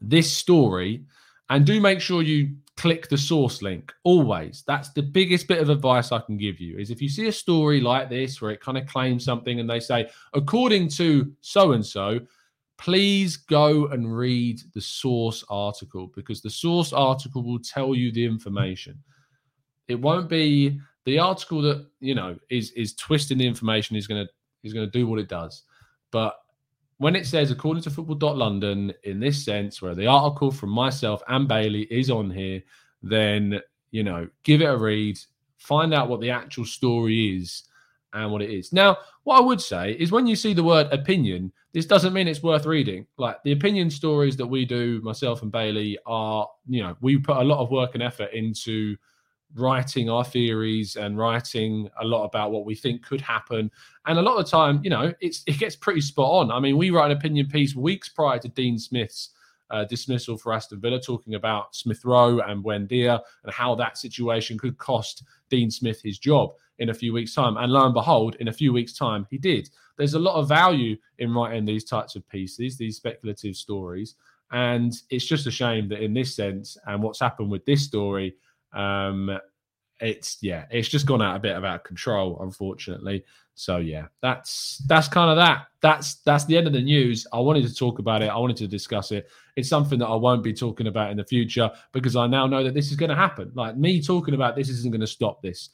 this 0.00 0.32
story, 0.32 1.04
and 1.50 1.66
do 1.66 1.80
make 1.80 2.00
sure 2.00 2.22
you 2.22 2.56
click 2.76 3.08
the 3.08 3.18
source 3.18 3.62
link 3.62 3.92
always 4.02 4.64
that's 4.66 4.88
the 4.90 5.02
biggest 5.02 5.46
bit 5.46 5.60
of 5.60 5.68
advice 5.68 6.10
i 6.10 6.18
can 6.18 6.36
give 6.36 6.58
you 6.58 6.76
is 6.76 6.90
if 6.90 7.00
you 7.00 7.08
see 7.08 7.28
a 7.28 7.32
story 7.32 7.80
like 7.80 8.08
this 8.08 8.42
where 8.42 8.50
it 8.50 8.60
kind 8.60 8.76
of 8.76 8.86
claims 8.86 9.24
something 9.24 9.60
and 9.60 9.70
they 9.70 9.78
say 9.78 10.08
according 10.32 10.88
to 10.88 11.32
so 11.40 11.72
and 11.72 11.86
so 11.86 12.18
please 12.84 13.38
go 13.38 13.86
and 13.86 14.14
read 14.14 14.60
the 14.74 14.80
source 14.80 15.42
article 15.48 16.12
because 16.14 16.42
the 16.42 16.50
source 16.50 16.92
article 16.92 17.42
will 17.42 17.58
tell 17.58 17.94
you 17.94 18.12
the 18.12 18.22
information. 18.22 19.02
It 19.88 19.94
won't 19.94 20.28
be 20.28 20.78
the 21.06 21.18
article 21.18 21.62
that 21.62 21.86
you 22.00 22.14
know 22.14 22.36
is 22.50 22.72
is 22.72 22.94
twisting 22.94 23.38
the 23.38 23.46
information 23.46 23.96
is 23.96 24.06
going 24.06 24.26
to 24.26 24.30
is 24.64 24.74
going 24.74 24.86
to 24.86 24.98
do 24.98 25.06
what 25.06 25.18
it 25.18 25.30
does. 25.30 25.62
But 26.10 26.36
when 26.98 27.16
it 27.16 27.26
says 27.26 27.50
according 27.50 27.84
to 27.84 27.90
football.london 27.90 28.92
in 29.04 29.18
this 29.18 29.42
sense 29.42 29.80
where 29.80 29.94
the 29.94 30.06
article 30.06 30.50
from 30.50 30.68
myself 30.68 31.22
and 31.28 31.48
Bailey 31.48 31.84
is 31.84 32.10
on 32.10 32.30
here, 32.30 32.62
then 33.02 33.60
you 33.92 34.02
know, 34.02 34.28
give 34.42 34.60
it 34.60 34.66
a 34.66 34.76
read, 34.76 35.18
find 35.56 35.94
out 35.94 36.10
what 36.10 36.20
the 36.20 36.30
actual 36.30 36.66
story 36.66 37.38
is 37.38 37.62
and 38.14 38.30
what 38.30 38.42
it 38.42 38.50
is. 38.50 38.72
Now, 38.72 38.98
what 39.24 39.38
I 39.38 39.40
would 39.40 39.60
say 39.60 39.92
is 39.92 40.12
when 40.12 40.26
you 40.26 40.36
see 40.36 40.54
the 40.54 40.64
word 40.64 40.86
opinion, 40.92 41.52
this 41.72 41.86
doesn't 41.86 42.12
mean 42.12 42.28
it's 42.28 42.42
worth 42.42 42.64
reading. 42.64 43.06
Like 43.18 43.42
the 43.42 43.52
opinion 43.52 43.90
stories 43.90 44.36
that 44.36 44.46
we 44.46 44.64
do, 44.64 45.00
myself 45.02 45.42
and 45.42 45.50
Bailey, 45.50 45.98
are, 46.06 46.48
you 46.68 46.82
know, 46.82 46.96
we 47.00 47.18
put 47.18 47.36
a 47.36 47.44
lot 47.44 47.58
of 47.58 47.70
work 47.70 47.94
and 47.94 48.02
effort 48.02 48.32
into 48.32 48.96
writing 49.56 50.08
our 50.08 50.24
theories 50.24 50.96
and 50.96 51.18
writing 51.18 51.88
a 52.00 52.04
lot 52.04 52.24
about 52.24 52.52
what 52.52 52.64
we 52.64 52.74
think 52.74 53.04
could 53.04 53.20
happen. 53.20 53.70
And 54.06 54.18
a 54.18 54.22
lot 54.22 54.36
of 54.36 54.44
the 54.44 54.50
time, 54.50 54.80
you 54.84 54.90
know, 54.90 55.12
it's 55.20 55.42
it 55.46 55.58
gets 55.58 55.76
pretty 55.76 56.00
spot 56.00 56.30
on. 56.30 56.50
I 56.50 56.60
mean, 56.60 56.76
we 56.76 56.90
write 56.90 57.10
an 57.10 57.16
opinion 57.16 57.46
piece 57.48 57.74
weeks 57.74 58.08
prior 58.08 58.38
to 58.38 58.48
Dean 58.48 58.78
Smith's 58.78 59.30
uh, 59.70 59.84
dismissal 59.84 60.36
for 60.36 60.52
Aston 60.52 60.80
Villa, 60.80 61.00
talking 61.00 61.34
about 61.34 61.74
Smith 61.74 62.04
Rowe 62.04 62.38
and 62.40 62.62
Buendia 62.62 63.20
and 63.42 63.52
how 63.52 63.74
that 63.74 63.98
situation 63.98 64.58
could 64.58 64.78
cost 64.78 65.24
Dean 65.50 65.70
Smith 65.70 66.00
his 66.02 66.18
job 66.18 66.52
in 66.78 66.90
a 66.90 66.94
few 66.94 67.12
weeks' 67.12 67.34
time. 67.34 67.56
And 67.56 67.72
lo 67.72 67.84
and 67.84 67.94
behold, 67.94 68.36
in 68.40 68.48
a 68.48 68.52
few 68.52 68.72
weeks' 68.72 68.96
time, 68.96 69.26
he 69.30 69.38
did. 69.38 69.70
There's 69.96 70.14
a 70.14 70.18
lot 70.18 70.36
of 70.36 70.48
value 70.48 70.96
in 71.18 71.32
writing 71.32 71.64
these 71.64 71.84
types 71.84 72.16
of 72.16 72.28
pieces, 72.28 72.76
these 72.76 72.96
speculative 72.96 73.56
stories. 73.56 74.16
And 74.52 74.92
it's 75.10 75.26
just 75.26 75.46
a 75.46 75.50
shame 75.50 75.88
that 75.88 76.02
in 76.02 76.14
this 76.14 76.34
sense, 76.34 76.76
and 76.86 77.02
what's 77.02 77.20
happened 77.20 77.50
with 77.50 77.64
this 77.64 77.84
story, 77.84 78.36
um, 78.72 79.38
it's 80.00 80.38
yeah, 80.42 80.66
it's 80.70 80.88
just 80.88 81.06
gone 81.06 81.22
out 81.22 81.36
a 81.36 81.40
bit 81.40 81.56
of 81.56 81.64
out 81.64 81.76
of 81.76 81.84
control, 81.84 82.38
unfortunately. 82.40 83.24
So 83.54 83.78
yeah, 83.78 84.06
that's 84.20 84.82
that's 84.86 85.08
kind 85.08 85.30
of 85.30 85.36
that. 85.36 85.66
That's 85.80 86.16
that's 86.16 86.44
the 86.44 86.56
end 86.56 86.66
of 86.66 86.72
the 86.72 86.82
news. 86.82 87.26
I 87.32 87.38
wanted 87.38 87.66
to 87.66 87.74
talk 87.74 88.00
about 88.00 88.22
it. 88.22 88.28
I 88.28 88.36
wanted 88.36 88.56
to 88.58 88.68
discuss 88.68 89.12
it. 89.12 89.28
It's 89.56 89.68
something 89.68 89.98
that 90.00 90.08
I 90.08 90.16
won't 90.16 90.42
be 90.42 90.52
talking 90.52 90.88
about 90.88 91.10
in 91.10 91.16
the 91.16 91.24
future 91.24 91.70
because 91.92 92.16
I 92.16 92.26
now 92.26 92.46
know 92.46 92.64
that 92.64 92.74
this 92.74 92.90
is 92.90 92.96
going 92.96 93.10
to 93.10 93.16
happen. 93.16 93.52
Like 93.54 93.76
me 93.76 94.02
talking 94.02 94.34
about 94.34 94.56
this 94.56 94.68
isn't 94.68 94.90
going 94.90 95.00
to 95.00 95.06
stop 95.06 95.40
this 95.40 95.70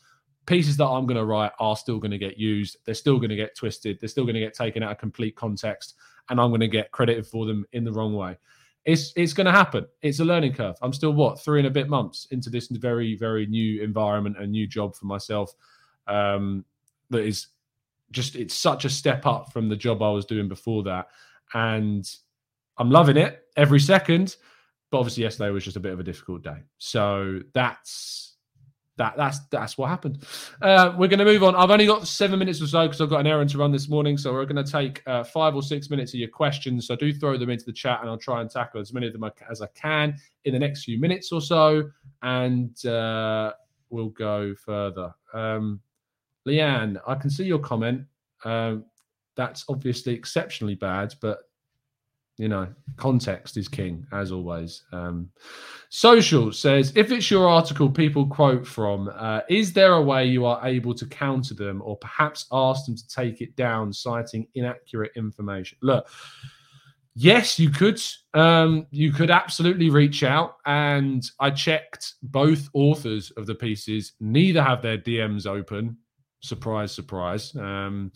pieces 0.47 0.77
that 0.77 0.87
I'm 0.87 1.07
going 1.07 1.17
to 1.17 1.25
write 1.25 1.53
are 1.59 1.77
still 1.77 1.99
going 1.99 2.11
to 2.11 2.19
get 2.19 2.39
used. 2.39 2.79
They're 2.85 2.95
still 2.95 3.19
going 3.19 3.31
to 3.31 3.37
get 3.37 3.57
twisted. 3.57 3.99
They're 4.01 4.09
still 4.09 4.25
going 4.25 4.35
to 4.35 4.41
get 4.41 4.55
taken 4.55 4.83
out 4.83 4.93
of 4.93 4.99
complete 4.99 5.37
context, 5.37 5.95
and 6.29 6.41
I'm 6.41 6.51
going 6.51 6.61
to 6.61 6.69
get 6.69 6.91
credited 6.93 7.27
for 7.27 7.47
them 7.47 7.65
in 7.73 7.85
the 7.85 7.93
wrong 7.93 8.15
way. 8.15 8.37
It's 8.85 9.13
it's 9.17 9.33
going 9.33 9.47
to 9.47 9.53
happen. 9.53 9.87
It's 10.03 10.21
a 10.21 10.25
learning 10.25 10.55
curve. 10.55 10.77
I'm 10.83 10.93
still 10.93 11.13
what 11.13 11.41
three 11.41 11.61
and 11.61 11.67
a 11.67 11.71
bit 11.71 11.89
months 11.89 12.27
into 12.31 12.51
this 12.51 12.69
very 12.69 13.15
very 13.15 13.47
new 13.47 13.83
environment, 13.83 14.39
a 14.39 14.47
new 14.47 14.67
job 14.67 14.95
for 14.95 15.07
myself. 15.07 15.55
Um, 16.07 16.65
that 17.11 17.25
is 17.25 17.49
just 18.11 18.37
it's 18.37 18.55
such 18.55 18.85
a 18.85 18.91
step 18.91 19.27
up 19.27 19.53
from 19.53 19.69
the 19.69 19.77
job 19.77 20.03
I 20.03 20.11
was 20.11 20.25
doing 20.25 20.49
before 20.49 20.83
that, 20.85 21.09
and 21.55 22.09
I'm 22.79 22.91
loving 22.91 23.17
it 23.17 23.45
every 23.57 23.81
second. 23.81 24.37
But 24.91 24.99
obviously, 24.99 25.23
yesterday 25.23 25.51
was 25.51 25.65
just 25.65 25.77
a 25.77 25.81
bit 25.81 25.93
of 25.93 26.01
a 26.01 26.05
difficult 26.05 26.43
day. 26.43 26.63
So 26.79 27.41
that's 27.55 28.30
that 29.01 29.17
that's 29.17 29.39
that's 29.51 29.79
what 29.79 29.89
happened. 29.89 30.19
Uh, 30.61 30.95
we're 30.97 31.09
going 31.09 31.19
to 31.19 31.25
move 31.25 31.43
on. 31.43 31.57
I've 31.57 31.71
only 31.71 31.87
got 31.87 32.07
seven 32.07 32.39
minutes 32.39 32.61
or 32.61 32.67
so 32.67 32.87
because 32.87 33.01
I've 33.01 33.09
got 33.09 33.21
an 33.21 33.27
errand 33.27 33.49
to 33.51 33.59
run 33.59 33.73
this 33.73 33.89
morning. 33.89 34.19
So 34.19 34.31
we're 34.33 34.45
going 34.45 34.63
to 34.63 34.71
take 34.71 35.03
uh, 35.07 35.25
five 35.25 35.55
or 35.55 35.63
six 35.63 35.89
minutes 35.89 36.13
of 36.13 36.21
your 36.21 36.29
questions. 36.29 36.87
So 36.87 36.97
do 36.97 37.13
throw 37.13 37.39
them 37.39 37.49
into 37.49 37.65
the 37.65 37.73
chat, 37.73 38.01
and 38.03 38.11
I'll 38.11 38.19
try 38.19 38.43
and 38.43 38.51
tackle 38.51 38.79
as 38.79 38.93
many 38.93 39.07
of 39.07 39.15
them 39.15 39.25
as 39.51 39.63
I 39.63 39.69
can 39.69 40.17
in 40.45 40.53
the 40.53 40.59
next 40.59 40.85
few 40.85 41.01
minutes 41.01 41.33
or 41.33 41.41
so, 41.41 41.91
and 42.23 42.85
uh, 42.85 43.53
we'll 43.89 44.11
go 44.11 44.55
further. 44.55 45.15
Um, 45.33 45.81
Leanne, 46.47 47.01
I 47.07 47.15
can 47.15 47.31
see 47.31 47.45
your 47.45 47.59
comment. 47.59 48.05
Um, 48.45 48.85
that's 49.35 49.65
obviously 49.71 50.13
exceptionally 50.13 50.75
bad, 50.75 51.15
but 51.23 51.39
you 52.41 52.49
know, 52.49 52.67
context 52.97 53.59
is 53.59 53.69
king 53.69 54.07
as 54.13 54.33
always. 54.33 54.85
Um, 54.93 55.29
Social 55.91 56.51
says, 56.53 56.91
if 56.97 57.13
it's 57.13 57.31
your 57.31 57.47
article 57.47 57.91
people 57.91 58.27
quote 58.27 58.67
from, 58.67 59.11
uh, 59.15 59.41
is 59.51 59.75
there 59.75 59.93
a 59.93 60.03
way 60.03 60.25
you 60.25 60.47
are 60.47 60.67
able 60.67 60.95
to 60.95 61.05
counter 61.05 61.53
them 61.53 61.83
or 61.85 61.99
perhaps 61.99 62.47
ask 62.51 62.87
them 62.87 62.97
to 62.97 63.07
take 63.09 63.43
it 63.43 63.55
down, 63.57 63.93
citing 63.93 64.47
inaccurate 64.55 65.13
information? 65.17 65.77
Look, 65.83 66.09
yes, 67.15 67.59
you 67.59 67.69
could. 67.69 68.01
Um, 68.33 68.87
you 68.91 69.13
could 69.13 69.31
absolutely 69.31 69.91
reach 69.91 70.23
out. 70.23 70.57
And 70.65 71.23
I 71.41 71.51
checked 71.51 72.15
both 72.23 72.71
authors 72.73 73.33
of 73.33 73.45
the 73.45 73.55
pieces, 73.55 74.13
neither 74.19 74.63
have 74.63 74.81
their 74.81 74.97
DMs 74.97 75.47
open. 75.47 75.99
Surprise, 76.41 76.91
surprise. 76.91 77.55
Um, 77.55 78.13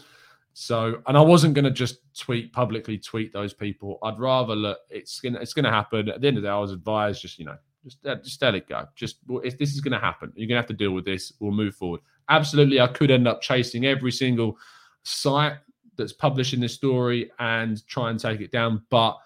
so, 0.55 1.03
and 1.09 1.19
I 1.19 1.21
wasn't 1.21 1.55
going 1.55 1.65
to 1.65 1.71
just 1.73 1.99
tweet 2.17 2.53
publicly 2.53 2.97
tweet 2.97 3.33
those 3.33 3.53
people. 3.53 3.99
I'd 4.05 4.21
rather 4.21 4.55
look. 4.55 4.79
It's 4.89 5.21
gonna 5.21 5.41
it's 5.41 5.53
gonna 5.53 5.71
happen. 5.71 6.09
At 6.09 6.21
the 6.21 6.29
end 6.29 6.37
of 6.37 6.45
the 6.45 6.49
day, 6.49 6.53
I 6.53 6.59
was 6.59 6.71
advised 6.71 7.23
just 7.23 7.41
you 7.41 7.45
know 7.45 7.59
just 7.85 8.07
uh, 8.07 8.15
just 8.17 8.41
let 8.41 8.55
it 8.55 8.69
go. 8.69 8.87
Just 8.95 9.17
if 9.43 9.59
this 9.59 9.75
is 9.75 9.81
to 9.81 9.99
happen, 9.99 10.33
you're 10.37 10.47
to 10.49 10.55
have 10.55 10.67
to 10.67 10.73
deal 10.73 10.93
with 10.93 11.05
this. 11.05 11.33
We'll 11.41 11.51
move 11.51 11.75
forward. 11.75 12.01
Absolutely, 12.29 12.81
I 12.81 12.87
could 12.87 13.11
end 13.11 13.27
up 13.27 13.43
chasing 13.43 13.85
every 13.85 14.13
single 14.13 14.57
site 15.03 15.59
that's 15.97 16.13
publishing 16.13 16.61
this 16.61 16.75
story 16.75 17.33
and 17.41 17.85
try 17.89 18.11
and 18.11 18.19
take 18.19 18.41
it 18.41 18.53
down, 18.53 18.83
but 18.91 19.19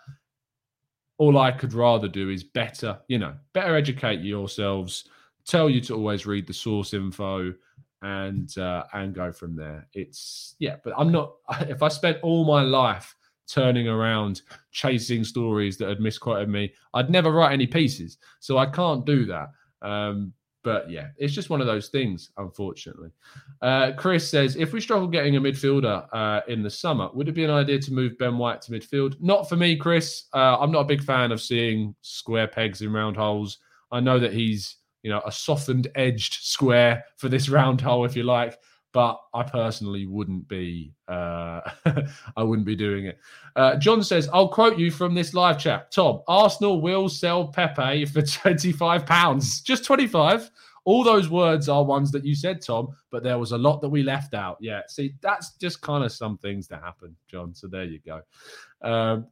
all 1.18 1.38
I 1.38 1.52
could 1.52 1.74
rather 1.74 2.08
do 2.08 2.30
is 2.30 2.42
better, 2.42 2.98
you 3.08 3.18
know, 3.18 3.34
better 3.52 3.76
educate 3.76 4.20
yourselves. 4.20 5.08
Tell 5.46 5.68
you 5.68 5.80
to 5.82 5.94
always 5.94 6.26
read 6.26 6.46
the 6.46 6.52
source 6.54 6.94
info 6.94 7.54
and 8.02 8.56
uh, 8.58 8.84
and 8.92 9.14
go 9.14 9.32
from 9.32 9.56
there. 9.56 9.86
It's 9.92 10.54
yeah, 10.58 10.76
but 10.84 10.94
I'm 10.96 11.10
not. 11.12 11.34
If 11.68 11.82
I 11.82 11.88
spent 11.88 12.18
all 12.22 12.44
my 12.44 12.62
life 12.62 13.14
turning 13.48 13.88
around 13.88 14.42
chasing 14.72 15.24
stories 15.24 15.78
that 15.78 15.88
had 15.88 16.00
misquoted 16.00 16.48
me, 16.48 16.72
I'd 16.94 17.10
never 17.10 17.32
write 17.32 17.52
any 17.52 17.66
pieces. 17.66 18.18
So 18.40 18.58
I 18.58 18.66
can't 18.66 19.06
do 19.06 19.24
that. 19.26 19.48
Um, 19.80 20.32
but 20.64 20.90
yeah, 20.90 21.08
it's 21.16 21.32
just 21.32 21.48
one 21.48 21.62
of 21.62 21.66
those 21.66 21.88
things, 21.88 22.30
unfortunately. 22.36 23.10
Uh, 23.62 23.92
Chris 23.96 24.28
says, 24.28 24.56
if 24.56 24.72
we 24.72 24.80
struggle 24.80 25.08
getting 25.08 25.36
a 25.36 25.40
midfielder 25.40 26.06
uh, 26.12 26.40
in 26.48 26.62
the 26.62 26.68
summer, 26.68 27.08
would 27.14 27.28
it 27.28 27.32
be 27.32 27.44
an 27.44 27.50
idea 27.50 27.78
to 27.78 27.92
move 27.92 28.18
Ben 28.18 28.36
White 28.36 28.60
to 28.62 28.72
midfield? 28.72 29.16
Not 29.20 29.48
for 29.48 29.56
me, 29.56 29.76
Chris. 29.76 30.24
Uh, 30.34 30.58
I'm 30.58 30.70
not 30.70 30.80
a 30.80 30.84
big 30.84 31.02
fan 31.02 31.32
of 31.32 31.40
seeing 31.40 31.94
square 32.02 32.48
pegs 32.48 32.82
in 32.82 32.92
round 32.92 33.16
holes. 33.16 33.58
I 33.90 34.00
know 34.00 34.18
that 34.18 34.34
he's 34.34 34.76
you 35.02 35.10
know, 35.10 35.22
a 35.26 35.32
softened 35.32 35.88
edged 35.94 36.34
square 36.42 37.04
for 37.16 37.28
this 37.28 37.48
round 37.58 37.80
hole, 37.80 38.04
if 38.04 38.16
you 38.16 38.22
like. 38.22 38.58
But 38.94 39.20
I 39.34 39.42
personally 39.42 40.06
wouldn't 40.06 40.48
be, 40.48 40.94
uh, 41.08 41.60
I 42.36 42.42
wouldn't 42.42 42.66
be 42.66 42.74
doing 42.74 43.04
it. 43.06 43.18
Uh, 43.54 43.76
John 43.76 44.02
says, 44.02 44.30
"I'll 44.32 44.48
quote 44.48 44.78
you 44.78 44.90
from 44.90 45.14
this 45.14 45.34
live 45.34 45.58
chat." 45.58 45.92
Tom, 45.92 46.22
Arsenal 46.26 46.80
will 46.80 47.08
sell 47.10 47.48
Pepe 47.48 48.06
for 48.06 48.22
twenty-five 48.40 49.04
pounds, 49.04 49.60
just 49.60 49.84
twenty-five. 49.84 50.50
All 50.88 51.04
those 51.04 51.28
words 51.28 51.68
are 51.68 51.84
ones 51.84 52.10
that 52.12 52.24
you 52.24 52.34
said, 52.34 52.62
Tom, 52.62 52.88
but 53.10 53.22
there 53.22 53.38
was 53.38 53.52
a 53.52 53.58
lot 53.58 53.82
that 53.82 53.90
we 53.90 54.02
left 54.02 54.32
out. 54.32 54.56
Yeah, 54.58 54.80
see, 54.88 55.12
that's 55.20 55.52
just 55.56 55.82
kind 55.82 56.02
of 56.02 56.10
some 56.10 56.38
things 56.38 56.66
that 56.68 56.82
happen, 56.82 57.14
John. 57.30 57.54
So 57.54 57.66
there 57.66 57.84
you 57.84 58.00
go. 58.06 58.22
Um, 58.80 59.26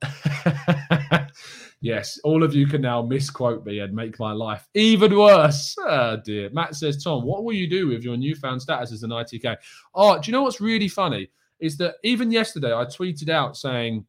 yes, 1.80 2.20
all 2.24 2.42
of 2.42 2.54
you 2.54 2.66
can 2.66 2.82
now 2.82 3.00
misquote 3.00 3.64
me 3.64 3.78
and 3.78 3.94
make 3.94 4.18
my 4.18 4.32
life 4.32 4.68
even 4.74 5.16
worse. 5.16 5.74
Oh 5.80 6.18
dear. 6.22 6.50
Matt 6.50 6.74
says, 6.74 7.02
Tom, 7.02 7.24
what 7.24 7.42
will 7.42 7.54
you 7.54 7.70
do 7.70 7.88
with 7.88 8.04
your 8.04 8.18
newfound 8.18 8.60
status 8.60 8.92
as 8.92 9.02
an 9.02 9.08
ITK? 9.08 9.56
Oh, 9.94 10.20
do 10.20 10.26
you 10.26 10.32
know 10.32 10.42
what's 10.42 10.60
really 10.60 10.88
funny? 10.88 11.30
Is 11.58 11.78
that 11.78 11.94
even 12.04 12.30
yesterday 12.30 12.74
I 12.74 12.84
tweeted 12.84 13.30
out 13.30 13.56
saying, 13.56 14.04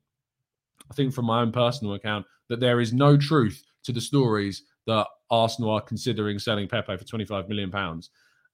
I 0.92 0.94
think 0.96 1.14
from 1.14 1.28
my 1.28 1.40
own 1.44 1.54
personal 1.54 1.94
account, 1.94 2.26
that 2.50 2.60
there 2.60 2.82
is 2.82 2.92
no 2.92 3.16
truth 3.16 3.64
to 3.84 3.94
the 3.94 4.02
stories 4.02 4.64
that 4.86 5.08
Arsenal 5.30 5.72
are 5.72 5.82
considering 5.82 6.40
selling 6.40 6.68
Pepe 6.68 6.98
for 6.98 7.04
25 7.04 7.50
million 7.50 7.72
pounds. 7.72 8.10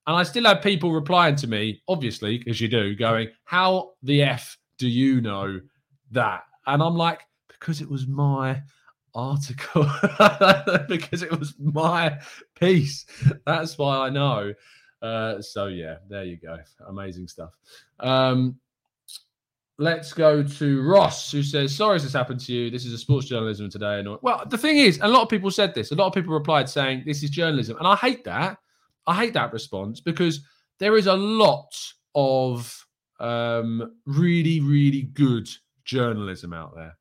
And 0.05 0.15
I 0.15 0.23
still 0.23 0.43
have 0.45 0.61
people 0.61 0.91
replying 0.91 1.35
to 1.37 1.47
me, 1.47 1.81
obviously, 1.87 2.43
as 2.47 2.59
you 2.59 2.67
do, 2.67 2.95
going, 2.95 3.29
How 3.45 3.91
the 4.03 4.23
F 4.23 4.57
do 4.77 4.87
you 4.87 5.21
know 5.21 5.61
that? 6.11 6.43
And 6.67 6.83
I'm 6.83 6.95
like, 6.95 7.21
Because 7.47 7.81
it 7.81 7.89
was 7.89 8.07
my 8.07 8.61
article, 9.15 9.83
because 10.89 11.21
it 11.21 11.39
was 11.39 11.53
my 11.59 12.19
piece. 12.55 13.05
That's 13.45 13.77
why 13.77 14.07
I 14.07 14.09
know. 14.09 14.53
Uh, 15.01 15.41
so, 15.41 15.67
yeah, 15.67 15.97
there 16.09 16.23
you 16.23 16.37
go. 16.37 16.57
Amazing 16.87 17.27
stuff. 17.27 17.51
Um, 17.99 18.57
Let's 19.79 20.13
go 20.13 20.43
to 20.43 20.81
Ross, 20.83 21.31
who 21.31 21.41
says, 21.41 21.75
"Sorry, 21.75 21.97
this 21.99 22.13
happened 22.13 22.39
to 22.41 22.53
you. 22.53 22.69
This 22.69 22.85
is 22.85 22.93
a 22.93 22.97
sports 22.97 23.27
journalism 23.27 23.69
today." 23.69 23.99
And 23.99 24.17
well, 24.21 24.43
the 24.47 24.57
thing 24.57 24.77
is, 24.77 24.99
a 25.01 25.07
lot 25.07 25.23
of 25.23 25.29
people 25.29 25.49
said 25.49 25.73
this. 25.73 25.91
A 25.91 25.95
lot 25.95 26.07
of 26.07 26.13
people 26.13 26.33
replied 26.33 26.69
saying, 26.69 27.03
"This 27.05 27.23
is 27.23 27.31
journalism," 27.31 27.77
and 27.77 27.87
I 27.87 27.95
hate 27.95 28.23
that. 28.25 28.59
I 29.07 29.15
hate 29.15 29.33
that 29.33 29.51
response 29.51 29.99
because 29.99 30.41
there 30.79 30.95
is 30.95 31.07
a 31.07 31.15
lot 31.15 31.73
of 32.13 32.85
um, 33.19 33.95
really, 34.05 34.59
really 34.59 35.03
good 35.03 35.49
journalism 35.85 36.53
out 36.53 36.75
there. 36.75 36.95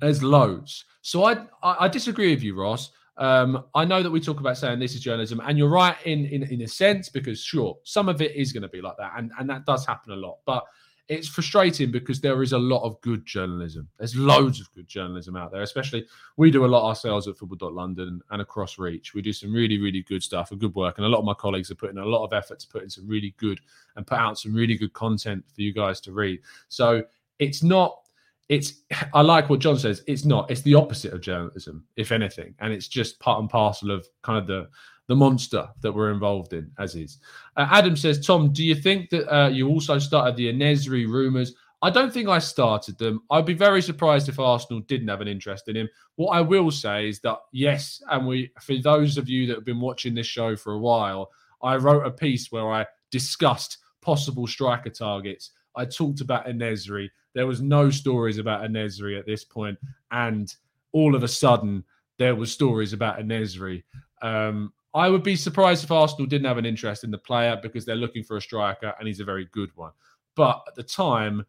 There's 0.00 0.22
loads. 0.22 0.84
So 1.02 1.24
I, 1.24 1.46
I, 1.62 1.76
I 1.80 1.88
disagree 1.88 2.32
with 2.34 2.42
you, 2.42 2.54
Ross. 2.54 2.90
Um, 3.16 3.64
I 3.74 3.84
know 3.84 4.02
that 4.02 4.10
we 4.10 4.20
talk 4.20 4.40
about 4.40 4.56
saying 4.56 4.78
this 4.78 4.94
is 4.94 5.00
journalism, 5.00 5.40
and 5.44 5.58
you're 5.58 5.68
right 5.68 5.96
in 6.04 6.24
in, 6.26 6.44
in 6.44 6.62
a 6.62 6.68
sense 6.68 7.08
because 7.08 7.42
sure, 7.42 7.78
some 7.84 8.08
of 8.08 8.22
it 8.22 8.34
is 8.34 8.52
going 8.52 8.62
to 8.62 8.68
be 8.68 8.80
like 8.80 8.96
that, 8.98 9.12
and 9.16 9.30
and 9.38 9.50
that 9.50 9.66
does 9.66 9.84
happen 9.84 10.12
a 10.12 10.16
lot, 10.16 10.38
but 10.46 10.64
it's 11.10 11.26
frustrating 11.26 11.90
because 11.90 12.20
there 12.20 12.40
is 12.40 12.52
a 12.52 12.58
lot 12.58 12.84
of 12.84 13.00
good 13.00 13.26
journalism. 13.26 13.88
There's 13.98 14.14
loads 14.14 14.60
of 14.60 14.72
good 14.72 14.86
journalism 14.86 15.34
out 15.34 15.50
there, 15.50 15.62
especially 15.62 16.06
we 16.36 16.52
do 16.52 16.64
a 16.64 16.68
lot 16.68 16.86
ourselves 16.86 17.26
at 17.26 17.36
football.london 17.36 18.20
and 18.30 18.40
across 18.40 18.78
reach. 18.78 19.12
We 19.12 19.20
do 19.20 19.32
some 19.32 19.52
really, 19.52 19.78
really 19.78 20.02
good 20.02 20.22
stuff 20.22 20.52
and 20.52 20.60
good 20.60 20.72
work. 20.76 20.98
And 20.98 21.04
a 21.04 21.08
lot 21.08 21.18
of 21.18 21.24
my 21.24 21.34
colleagues 21.34 21.68
are 21.72 21.74
putting 21.74 21.98
a 21.98 22.04
lot 22.04 22.24
of 22.24 22.32
effort 22.32 22.60
to 22.60 22.68
put 22.68 22.84
in 22.84 22.90
some 22.90 23.08
really 23.08 23.34
good 23.38 23.58
and 23.96 24.06
put 24.06 24.18
out 24.18 24.38
some 24.38 24.54
really 24.54 24.76
good 24.76 24.92
content 24.92 25.44
for 25.52 25.62
you 25.62 25.74
guys 25.74 26.00
to 26.02 26.12
read. 26.12 26.42
So 26.68 27.02
it's 27.40 27.64
not, 27.64 28.02
it's, 28.48 28.74
I 29.12 29.22
like 29.22 29.50
what 29.50 29.58
John 29.58 29.80
says. 29.80 30.04
It's 30.06 30.24
not, 30.24 30.48
it's 30.48 30.62
the 30.62 30.76
opposite 30.76 31.12
of 31.12 31.20
journalism, 31.20 31.84
if 31.96 32.12
anything. 32.12 32.54
And 32.60 32.72
it's 32.72 32.86
just 32.86 33.18
part 33.18 33.40
and 33.40 33.50
parcel 33.50 33.90
of 33.90 34.06
kind 34.22 34.38
of 34.38 34.46
the, 34.46 34.68
the 35.10 35.16
monster 35.16 35.68
that 35.80 35.90
we're 35.90 36.12
involved 36.12 36.52
in, 36.52 36.70
as 36.78 36.94
is. 36.94 37.18
Uh, 37.56 37.66
Adam 37.68 37.96
says, 37.96 38.24
Tom, 38.24 38.52
do 38.52 38.62
you 38.62 38.76
think 38.76 39.10
that 39.10 39.28
uh, 39.28 39.48
you 39.48 39.66
also 39.66 39.98
started 39.98 40.36
the 40.36 40.48
En-Nesyri 40.48 41.04
rumours? 41.08 41.52
I 41.82 41.90
don't 41.90 42.14
think 42.14 42.28
I 42.28 42.38
started 42.38 42.96
them. 42.96 43.20
I'd 43.28 43.44
be 43.44 43.54
very 43.54 43.82
surprised 43.82 44.28
if 44.28 44.38
Arsenal 44.38 44.82
didn't 44.82 45.08
have 45.08 45.20
an 45.20 45.26
interest 45.26 45.66
in 45.66 45.74
him. 45.74 45.88
What 46.14 46.30
I 46.30 46.40
will 46.40 46.70
say 46.70 47.08
is 47.08 47.18
that, 47.22 47.38
yes, 47.50 48.00
and 48.08 48.24
we, 48.24 48.52
for 48.60 48.76
those 48.76 49.18
of 49.18 49.28
you 49.28 49.48
that 49.48 49.56
have 49.56 49.64
been 49.64 49.80
watching 49.80 50.14
this 50.14 50.28
show 50.28 50.54
for 50.54 50.74
a 50.74 50.78
while, 50.78 51.32
I 51.60 51.74
wrote 51.74 52.06
a 52.06 52.10
piece 52.12 52.52
where 52.52 52.70
I 52.70 52.86
discussed 53.10 53.78
possible 54.02 54.46
striker 54.46 54.90
targets. 54.90 55.50
I 55.74 55.86
talked 55.86 56.20
about 56.20 56.48
En-Nesyri. 56.48 57.08
There 57.34 57.48
was 57.48 57.60
no 57.60 57.90
stories 57.90 58.38
about 58.38 58.62
En-Nesyri 58.64 59.18
at 59.18 59.26
this 59.26 59.42
point, 59.42 59.76
and 60.12 60.54
all 60.92 61.16
of 61.16 61.24
a 61.24 61.28
sudden 61.28 61.82
there 62.16 62.36
was 62.36 62.52
stories 62.52 62.92
about 62.92 63.18
En-Nesyri. 63.18 63.82
Um, 64.22 64.72
I 64.94 65.08
would 65.08 65.22
be 65.22 65.36
surprised 65.36 65.84
if 65.84 65.90
Arsenal 65.92 66.26
didn't 66.26 66.46
have 66.46 66.58
an 66.58 66.66
interest 66.66 67.04
in 67.04 67.10
the 67.10 67.18
player 67.18 67.58
because 67.62 67.84
they're 67.84 67.96
looking 67.96 68.24
for 68.24 68.36
a 68.36 68.42
striker 68.42 68.94
and 68.98 69.06
he's 69.06 69.20
a 69.20 69.24
very 69.24 69.48
good 69.52 69.70
one. 69.76 69.92
But 70.34 70.62
at 70.66 70.74
the 70.74 70.82
time, 70.82 71.46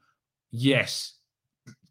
yes, 0.52 1.14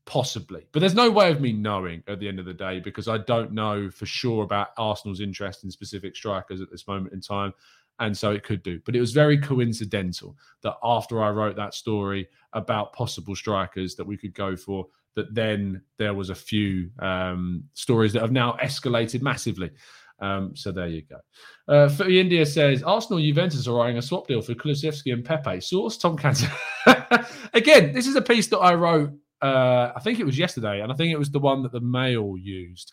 possibly. 0.05 0.67
But 0.73 0.81
there's 0.81 0.95
no 0.95 1.11
way 1.11 1.31
of 1.31 1.41
me 1.41 1.53
knowing 1.53 2.03
at 2.07 2.21
the 2.21 2.29
end 2.29 2.39
of 2.39 2.45
the 2.45 2.55
day 2.55 2.81
because 2.81 3.09
I 3.09 3.19
don't 3.19 3.53
know 3.53 3.91
for 3.91 4.07
sure 4.07 4.45
about 4.45 4.69
Arsenal's 4.77 5.21
interest 5.21 5.65
in 5.65 5.71
specific 5.71 6.15
strikers 6.17 6.61
at 6.61 6.71
this 6.71 6.87
moment 6.87 7.13
in 7.15 7.21
time. 7.21 7.53
And 7.99 8.17
so 8.17 8.33
it 8.33 8.43
could 8.43 8.63
do. 8.63 8.81
But 8.85 8.97
it 8.97 9.01
was 9.01 9.13
very 9.13 9.37
coincidental 9.37 10.37
that 10.63 10.77
after 10.83 11.23
I 11.23 11.31
wrote 11.31 11.57
that 11.57 11.75
story 11.75 12.29
about 12.55 12.93
possible 12.93 13.37
strikers 13.37 13.95
that 13.97 14.07
we 14.07 14.17
could 14.17 14.35
go 14.35 14.57
for, 14.57 14.87
that 15.17 15.35
then 15.35 15.83
there 15.99 16.15
was 16.15 16.31
a 16.31 16.35
few 16.35 16.91
um, 17.01 17.65
stories 17.75 18.13
that 18.13 18.23
have 18.23 18.33
now 18.33 18.57
escalated 18.63 19.23
massively. 19.23 19.71
Um, 20.21 20.55
so 20.55 20.71
there 20.71 20.89
you 20.89 21.03
go. 21.03 21.19
Uh, 21.73 21.89
for 21.89 22.09
India 22.09 22.45
says 22.45 22.83
Arsenal 22.83 23.21
Juventus 23.21 23.67
are 23.67 23.75
writing 23.75 23.99
a 23.99 24.03
swap 24.03 24.27
deal 24.27 24.43
for 24.43 24.55
Kulusevski 24.55 25.13
and 25.13 25.25
Pepe. 25.25 25.61
Source 25.61 25.97
Tom 25.97 26.17
Canton. 26.17 26.51
Again, 27.55 27.93
this 27.93 28.07
is 28.07 28.17
a 28.17 28.23
piece 28.23 28.47
that 28.49 28.59
I 28.59 28.75
wrote. 28.75 29.13
Uh, 29.41 29.93
I 29.97 30.01
think 30.01 30.21
it 30.21 30.27
was 30.27 30.39
yesterday, 30.39 30.83
and 30.83 30.93
I 30.93 30.95
think 30.97 31.13
it 31.13 31.19
was 31.19 31.31
the 31.31 31.39
one 31.39 31.63
that 31.63 31.73
the 31.73 31.81
Mail 31.81 32.37
used. 32.39 32.93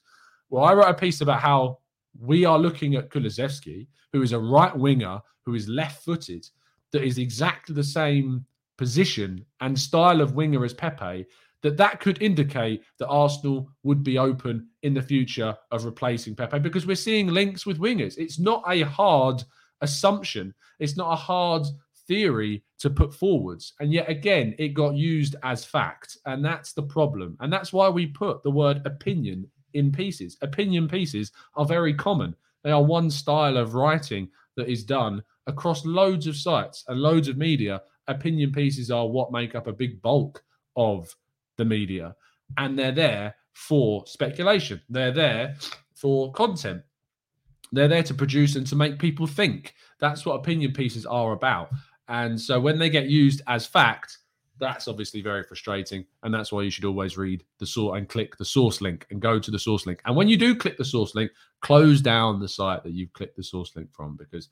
Well, 0.49 0.63
I 0.63 0.73
wrote 0.73 0.89
a 0.89 0.93
piece 0.93 1.19
about 1.21 1.41
how 1.41 1.79
we 2.17 2.45
are 2.45 2.57
looking 2.57 2.95
at 2.95 3.09
Kulusevski, 3.09 3.87
who 4.13 4.21
is 4.21 4.31
a 4.31 4.39
right 4.39 4.75
winger, 4.75 5.19
who 5.45 5.55
is 5.55 5.67
left-footed, 5.67 6.47
that 6.93 7.03
is 7.03 7.17
exactly 7.17 7.75
the 7.75 7.83
same 7.83 8.45
position 8.77 9.43
and 9.59 9.77
style 9.77 10.21
of 10.21 10.35
winger 10.35 10.63
as 10.63 10.73
Pepe, 10.73 11.25
that 11.63 11.77
that 11.77 11.99
could 11.99 12.21
indicate 12.21 12.83
that 12.99 13.07
Arsenal 13.07 13.69
would 13.83 14.03
be 14.03 14.17
open 14.17 14.67
in 14.83 14.93
the 14.93 15.01
future 15.01 15.55
of 15.71 15.85
replacing 15.85 16.35
Pepe 16.35 16.59
because 16.59 16.85
we're 16.85 16.95
seeing 16.95 17.27
links 17.27 17.65
with 17.65 17.79
wingers. 17.79 18.17
It's 18.17 18.39
not 18.39 18.63
a 18.67 18.81
hard 18.81 19.43
assumption. 19.81 20.53
It's 20.79 20.97
not 20.97 21.11
a 21.11 21.15
hard 21.15 21.65
theory 22.07 22.63
to 22.79 22.89
put 22.89 23.13
forwards. 23.13 23.73
And 23.79 23.91
yet 23.91 24.09
again, 24.09 24.55
it 24.57 24.69
got 24.69 24.95
used 24.95 25.35
as 25.43 25.65
fact. 25.65 26.17
And 26.25 26.43
that's 26.43 26.73
the 26.73 26.83
problem. 26.83 27.37
And 27.39 27.51
that's 27.51 27.73
why 27.73 27.89
we 27.89 28.07
put 28.07 28.43
the 28.43 28.51
word 28.51 28.81
opinion 28.85 29.49
in 29.73 29.91
pieces. 29.91 30.37
Opinion 30.41 30.87
pieces 30.87 31.31
are 31.55 31.65
very 31.65 31.93
common. 31.93 32.35
They 32.63 32.71
are 32.71 32.83
one 32.83 33.09
style 33.09 33.57
of 33.57 33.75
writing 33.75 34.29
that 34.55 34.69
is 34.69 34.83
done 34.83 35.23
across 35.47 35.85
loads 35.85 36.27
of 36.27 36.35
sites 36.35 36.83
and 36.87 36.99
loads 36.99 37.27
of 37.27 37.37
media. 37.37 37.81
Opinion 38.07 38.51
pieces 38.51 38.91
are 38.91 39.07
what 39.07 39.31
make 39.31 39.55
up 39.55 39.67
a 39.67 39.73
big 39.73 40.01
bulk 40.01 40.43
of 40.75 41.13
the 41.57 41.65
media. 41.65 42.15
And 42.57 42.77
they're 42.77 42.91
there 42.91 43.35
for 43.53 44.05
speculation, 44.07 44.81
they're 44.89 45.11
there 45.11 45.55
for 45.95 46.31
content. 46.31 46.83
They're 47.73 47.89
there 47.89 48.03
to 48.03 48.13
produce 48.13 48.55
and 48.55 48.65
to 48.67 48.77
make 48.77 48.97
people 48.97 49.27
think. 49.27 49.73
That's 49.99 50.25
what 50.25 50.35
opinion 50.35 50.71
pieces 50.71 51.05
are 51.05 51.33
about. 51.33 51.69
And 52.07 52.39
so 52.39 52.59
when 52.61 52.79
they 52.79 52.89
get 52.89 53.07
used 53.07 53.41
as 53.47 53.65
fact, 53.65 54.19
that's 54.59 54.87
obviously 54.87 55.21
very 55.21 55.43
frustrating. 55.43 56.05
And 56.23 56.33
that's 56.33 56.51
why 56.51 56.61
you 56.61 56.69
should 56.69 56.85
always 56.85 57.17
read 57.17 57.43
the 57.59 57.65
source 57.65 57.97
and 57.97 58.07
click 58.07 58.37
the 58.37 58.45
source 58.45 58.81
link 58.81 59.05
and 59.11 59.21
go 59.21 59.39
to 59.39 59.51
the 59.51 59.59
source 59.59 59.85
link. 59.85 60.01
And 60.05 60.15
when 60.15 60.27
you 60.27 60.37
do 60.37 60.55
click 60.55 60.77
the 60.77 60.85
source 60.85 61.13
link, 61.13 61.31
close 61.61 62.01
down 62.01 62.39
the 62.39 62.47
site 62.47 62.83
that 62.83 62.93
you've 62.93 63.13
clicked 63.13 63.35
the 63.35 63.43
source 63.43 63.75
link 63.75 63.89
from 63.93 64.15
because 64.15 64.49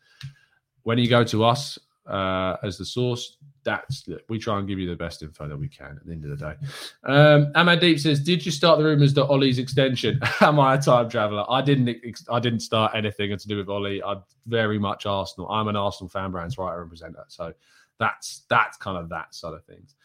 when 0.83 0.97
you 0.97 1.07
go 1.07 1.23
to 1.23 1.43
us 1.43 1.79
uh, 2.07 2.57
as 2.63 2.77
the 2.77 2.85
source, 2.85 3.37
that's 3.63 4.07
we 4.29 4.37
try 4.37 4.59
and 4.59 4.67
give 4.67 4.79
you 4.79 4.87
the 4.87 4.95
best 4.95 5.23
info 5.23 5.47
that 5.47 5.57
we 5.57 5.67
can 5.67 5.97
at 5.97 6.05
the 6.05 6.11
end 6.11 6.23
of 6.23 6.29
the 6.29 6.45
day. 6.45 6.53
Um, 7.03 7.51
Amadeep 7.53 7.99
says, 7.99 8.19
"Did 8.19 8.45
you 8.45 8.51
start 8.51 8.77
the 8.77 8.85
rumors 8.85 9.13
that 9.15 9.25
Ollie's 9.25 9.59
extension? 9.59 10.19
Am 10.41 10.59
I 10.59 10.75
a 10.75 10.81
time 10.81 11.09
traveler? 11.09 11.45
I 11.49 11.61
didn't. 11.61 11.89
I 12.29 12.39
didn't 12.39 12.59
start 12.59 12.93
anything 12.95 13.35
to 13.35 13.47
do 13.47 13.57
with 13.57 13.69
Ollie. 13.69 14.03
I'm 14.03 14.23
very 14.45 14.77
much 14.77 15.05
Arsenal. 15.05 15.49
I'm 15.49 15.67
an 15.67 15.75
Arsenal 15.75 16.09
fan, 16.09 16.31
brands 16.31 16.57
writer 16.57 16.81
and 16.81 16.89
presenter. 16.89 17.25
So 17.27 17.53
that's 17.99 18.43
that's 18.49 18.77
kind 18.77 18.97
of 18.97 19.09
that 19.09 19.33
side 19.33 19.53
of 19.53 19.63
things. 19.65 19.95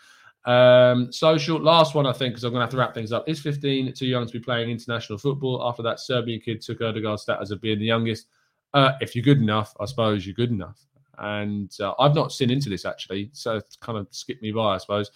Um, 0.47 1.13
social 1.13 1.61
last 1.61 1.95
one, 1.95 2.07
I 2.07 2.13
think, 2.13 2.33
because 2.33 2.45
I'm 2.45 2.53
going 2.53 2.61
to 2.61 2.65
have 2.65 2.71
to 2.71 2.79
wrap 2.79 2.95
things 2.95 3.13
up. 3.13 3.29
Is 3.29 3.41
15 3.41 3.93
too 3.93 4.07
young 4.07 4.27
to 4.27 4.33
be 4.33 4.41
playing 4.41 4.71
international 4.71 5.19
football? 5.19 5.63
After 5.67 5.83
that 5.83 6.01
Serbian 6.01 6.41
kid 6.41 6.63
took 6.63 6.81
Odegaard's 6.81 7.23
status 7.23 7.51
of 7.51 7.61
being 7.61 7.79
the 7.79 7.85
youngest. 7.85 8.27
Uh, 8.73 8.93
if 9.01 9.15
you're 9.15 9.25
good 9.25 9.39
enough, 9.39 9.75
I 9.81 9.85
suppose 9.85 10.27
you're 10.27 10.35
good 10.35 10.51
enough. 10.51 10.87
And 11.21 11.71
uh, 11.81 11.95
I've 11.99 12.15
not 12.15 12.33
seen 12.33 12.51
into 12.51 12.69
this 12.69 12.85
actually, 12.85 13.31
so 13.33 13.57
it's 13.57 13.77
kind 13.77 13.99
of 13.99 14.09
skipped 14.11 14.43
me 14.43 14.53
by, 14.53 14.75
I 14.75 14.79
suppose. 14.79 15.11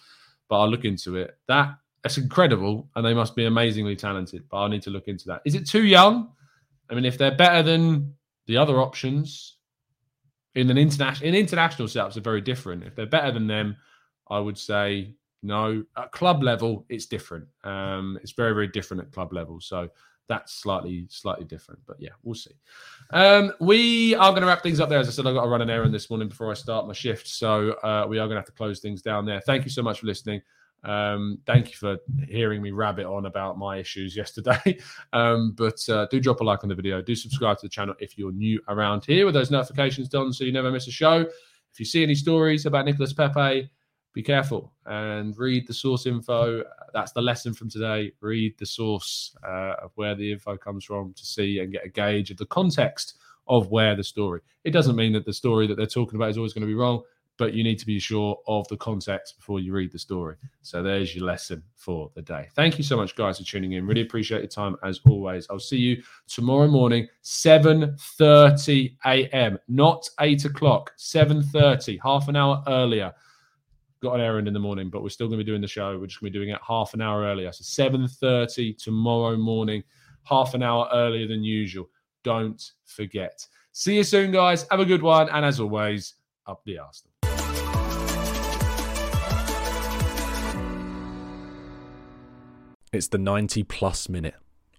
But 0.47 0.59
I'll 0.59 0.69
look 0.69 0.85
into 0.85 1.15
it. 1.15 1.37
That 1.47 1.75
that's 2.03 2.17
incredible, 2.17 2.87
and 2.95 3.05
they 3.05 3.13
must 3.13 3.35
be 3.35 3.45
amazingly 3.45 3.95
talented. 3.95 4.43
But 4.49 4.57
I'll 4.57 4.69
need 4.69 4.83
to 4.83 4.91
look 4.91 5.07
into 5.07 5.25
that. 5.27 5.41
Is 5.45 5.55
it 5.55 5.67
too 5.67 5.83
young? 5.83 6.29
I 6.89 6.93
mean, 6.93 7.05
if 7.05 7.17
they're 7.17 7.35
better 7.35 7.63
than 7.63 8.13
the 8.45 8.57
other 8.57 8.79
options 8.79 9.57
in 10.55 10.69
an 10.69 10.77
international 10.77 11.27
in 11.27 11.35
international 11.35 11.87
setups 11.87 12.17
are 12.17 12.21
very 12.21 12.41
different. 12.41 12.83
If 12.83 12.95
they're 12.95 13.05
better 13.05 13.31
than 13.31 13.47
them, 13.47 13.75
I 14.29 14.39
would 14.39 14.57
say 14.57 15.15
no. 15.43 15.83
At 15.97 16.11
club 16.11 16.43
level, 16.43 16.85
it's 16.89 17.05
different. 17.05 17.47
Um, 17.63 18.17
it's 18.21 18.31
very 18.31 18.53
very 18.53 18.67
different 18.67 19.03
at 19.03 19.11
club 19.11 19.33
level. 19.33 19.59
So 19.59 19.89
that's 20.27 20.53
slightly 20.53 21.05
slightly 21.09 21.45
different. 21.45 21.79
But 21.85 21.97
yeah, 21.99 22.11
we'll 22.23 22.35
see. 22.35 22.51
Um, 23.11 23.53
we 23.59 24.15
are 24.15 24.31
going 24.31 24.41
to 24.41 24.47
wrap 24.47 24.63
things 24.63 24.79
up 24.79 24.89
there. 24.89 24.99
As 24.99 25.07
I 25.07 25.11
said, 25.11 25.27
I've 25.27 25.35
got 25.35 25.43
to 25.43 25.49
run 25.49 25.61
an 25.61 25.69
errand 25.69 25.93
this 25.93 26.09
morning 26.09 26.27
before 26.27 26.51
I 26.51 26.55
start 26.55 26.87
my 26.87 26.93
shift, 26.93 27.27
so 27.27 27.71
uh, 27.83 28.05
we 28.07 28.17
are 28.17 28.27
going 28.27 28.35
to 28.35 28.41
have 28.41 28.45
to 28.45 28.51
close 28.51 28.79
things 28.79 29.01
down 29.01 29.25
there. 29.25 29.41
Thank 29.41 29.63
you 29.63 29.69
so 29.69 29.81
much 29.81 29.99
for 29.99 30.07
listening. 30.07 30.41
Um, 30.85 31.39
thank 31.47 31.71
you 31.71 31.77
for 31.77 31.97
hearing 32.27 32.61
me 32.61 32.71
rabbit 32.71 33.05
on 33.05 33.25
about 33.25 33.57
my 33.57 33.77
issues 33.77 34.15
yesterday. 34.15 34.77
um, 35.13 35.53
but 35.57 35.77
uh, 35.89 36.05
do 36.11 36.19
drop 36.19 36.41
a 36.41 36.43
like 36.43 36.63
on 36.63 36.69
the 36.69 36.75
video. 36.75 37.01
Do 37.01 37.15
subscribe 37.15 37.57
to 37.57 37.65
the 37.65 37.69
channel 37.69 37.95
if 37.99 38.17
you're 38.17 38.31
new 38.31 38.61
around 38.67 39.03
here 39.03 39.25
with 39.25 39.33
those 39.33 39.51
notifications 39.51 40.07
done 40.07 40.31
so 40.31 40.43
you 40.43 40.51
never 40.51 40.71
miss 40.71 40.87
a 40.87 40.91
show. 40.91 41.21
If 41.21 41.79
you 41.79 41.85
see 41.85 42.03
any 42.03 42.15
stories 42.15 42.65
about 42.65 42.85
Nicholas 42.85 43.13
Pepe, 43.13 43.69
be 44.15 44.23
careful 44.23 44.71
and 44.85 45.37
read 45.37 45.67
the 45.67 45.73
source 45.73 46.05
info. 46.05 46.63
That's 46.93 47.11
the 47.11 47.21
lesson 47.21 47.53
from 47.53 47.69
today. 47.69 48.13
Read 48.21 48.57
the 48.57 48.65
source 48.65 49.35
uh, 49.45 49.73
of 49.83 49.91
where 49.95 50.15
the 50.15 50.31
info 50.31 50.55
comes 50.55 50.85
from 50.85 51.13
to 51.13 51.25
see 51.25 51.59
and 51.59 51.73
get 51.73 51.85
a 51.85 51.89
gauge 51.89 52.31
of 52.31 52.37
the 52.37 52.45
context 52.45 53.17
of 53.47 53.69
where 53.71 53.93
the 53.93 54.03
story. 54.03 54.39
It 54.63 54.71
doesn't 54.71 54.95
mean 54.95 55.11
that 55.13 55.25
the 55.25 55.33
story 55.33 55.67
that 55.67 55.75
they're 55.75 55.85
talking 55.85 56.15
about 56.15 56.29
is 56.29 56.37
always 56.37 56.53
going 56.53 56.61
to 56.61 56.67
be 56.67 56.75
wrong, 56.75 57.01
but 57.37 57.53
you 57.53 57.61
need 57.61 57.77
to 57.79 57.85
be 57.85 57.99
sure 57.99 58.39
of 58.47 58.65
the 58.69 58.77
context 58.77 59.35
before 59.35 59.59
you 59.59 59.73
read 59.73 59.91
the 59.91 59.99
story. 59.99 60.37
So 60.61 60.81
there's 60.81 61.13
your 61.13 61.25
lesson 61.25 61.61
for 61.75 62.09
the 62.15 62.21
day. 62.21 62.47
Thank 62.55 62.77
you 62.77 62.85
so 62.85 62.95
much, 62.95 63.17
guys, 63.17 63.39
for 63.39 63.43
tuning 63.43 63.73
in. 63.73 63.85
Really 63.85 64.01
appreciate 64.01 64.39
your 64.39 64.47
time 64.47 64.77
as 64.81 65.01
always. 65.09 65.45
I'll 65.49 65.59
see 65.59 65.77
you 65.77 66.01
tomorrow 66.25 66.69
morning, 66.69 67.09
7:30 67.21 68.95
a.m. 69.05 69.59
Not 69.67 70.09
eight 70.21 70.45
o'clock, 70.45 70.93
7:30, 70.97 71.99
half 72.01 72.29
an 72.29 72.37
hour 72.37 72.63
earlier 72.65 73.13
got 74.01 74.15
an 74.15 74.21
errand 74.21 74.47
in 74.47 74.53
the 74.53 74.59
morning, 74.59 74.89
but 74.89 75.03
we're 75.03 75.09
still 75.09 75.27
going 75.27 75.39
to 75.39 75.43
be 75.43 75.49
doing 75.49 75.61
the 75.61 75.67
show. 75.67 75.97
We're 75.97 76.07
just 76.07 76.21
going 76.21 76.31
to 76.31 76.39
be 76.39 76.45
doing 76.45 76.55
it 76.55 76.61
half 76.65 76.93
an 76.93 77.01
hour 77.01 77.23
earlier. 77.23 77.51
So 77.51 77.63
7.30 77.63 78.77
tomorrow 78.77 79.37
morning, 79.37 79.83
half 80.23 80.53
an 80.53 80.63
hour 80.63 80.89
earlier 80.93 81.27
than 81.27 81.43
usual. 81.43 81.89
Don't 82.23 82.61
forget. 82.85 83.45
See 83.71 83.95
you 83.95 84.03
soon, 84.03 84.31
guys. 84.31 84.65
Have 84.71 84.79
a 84.79 84.85
good 84.85 85.01
one. 85.01 85.29
And 85.29 85.45
as 85.45 85.59
always, 85.59 86.15
up 86.47 86.61
the 86.65 86.79
Arsenal. 86.79 87.11
It's 92.93 93.07
the 93.07 93.17
90 93.17 93.63
plus 93.63 94.07
minute 94.07 94.35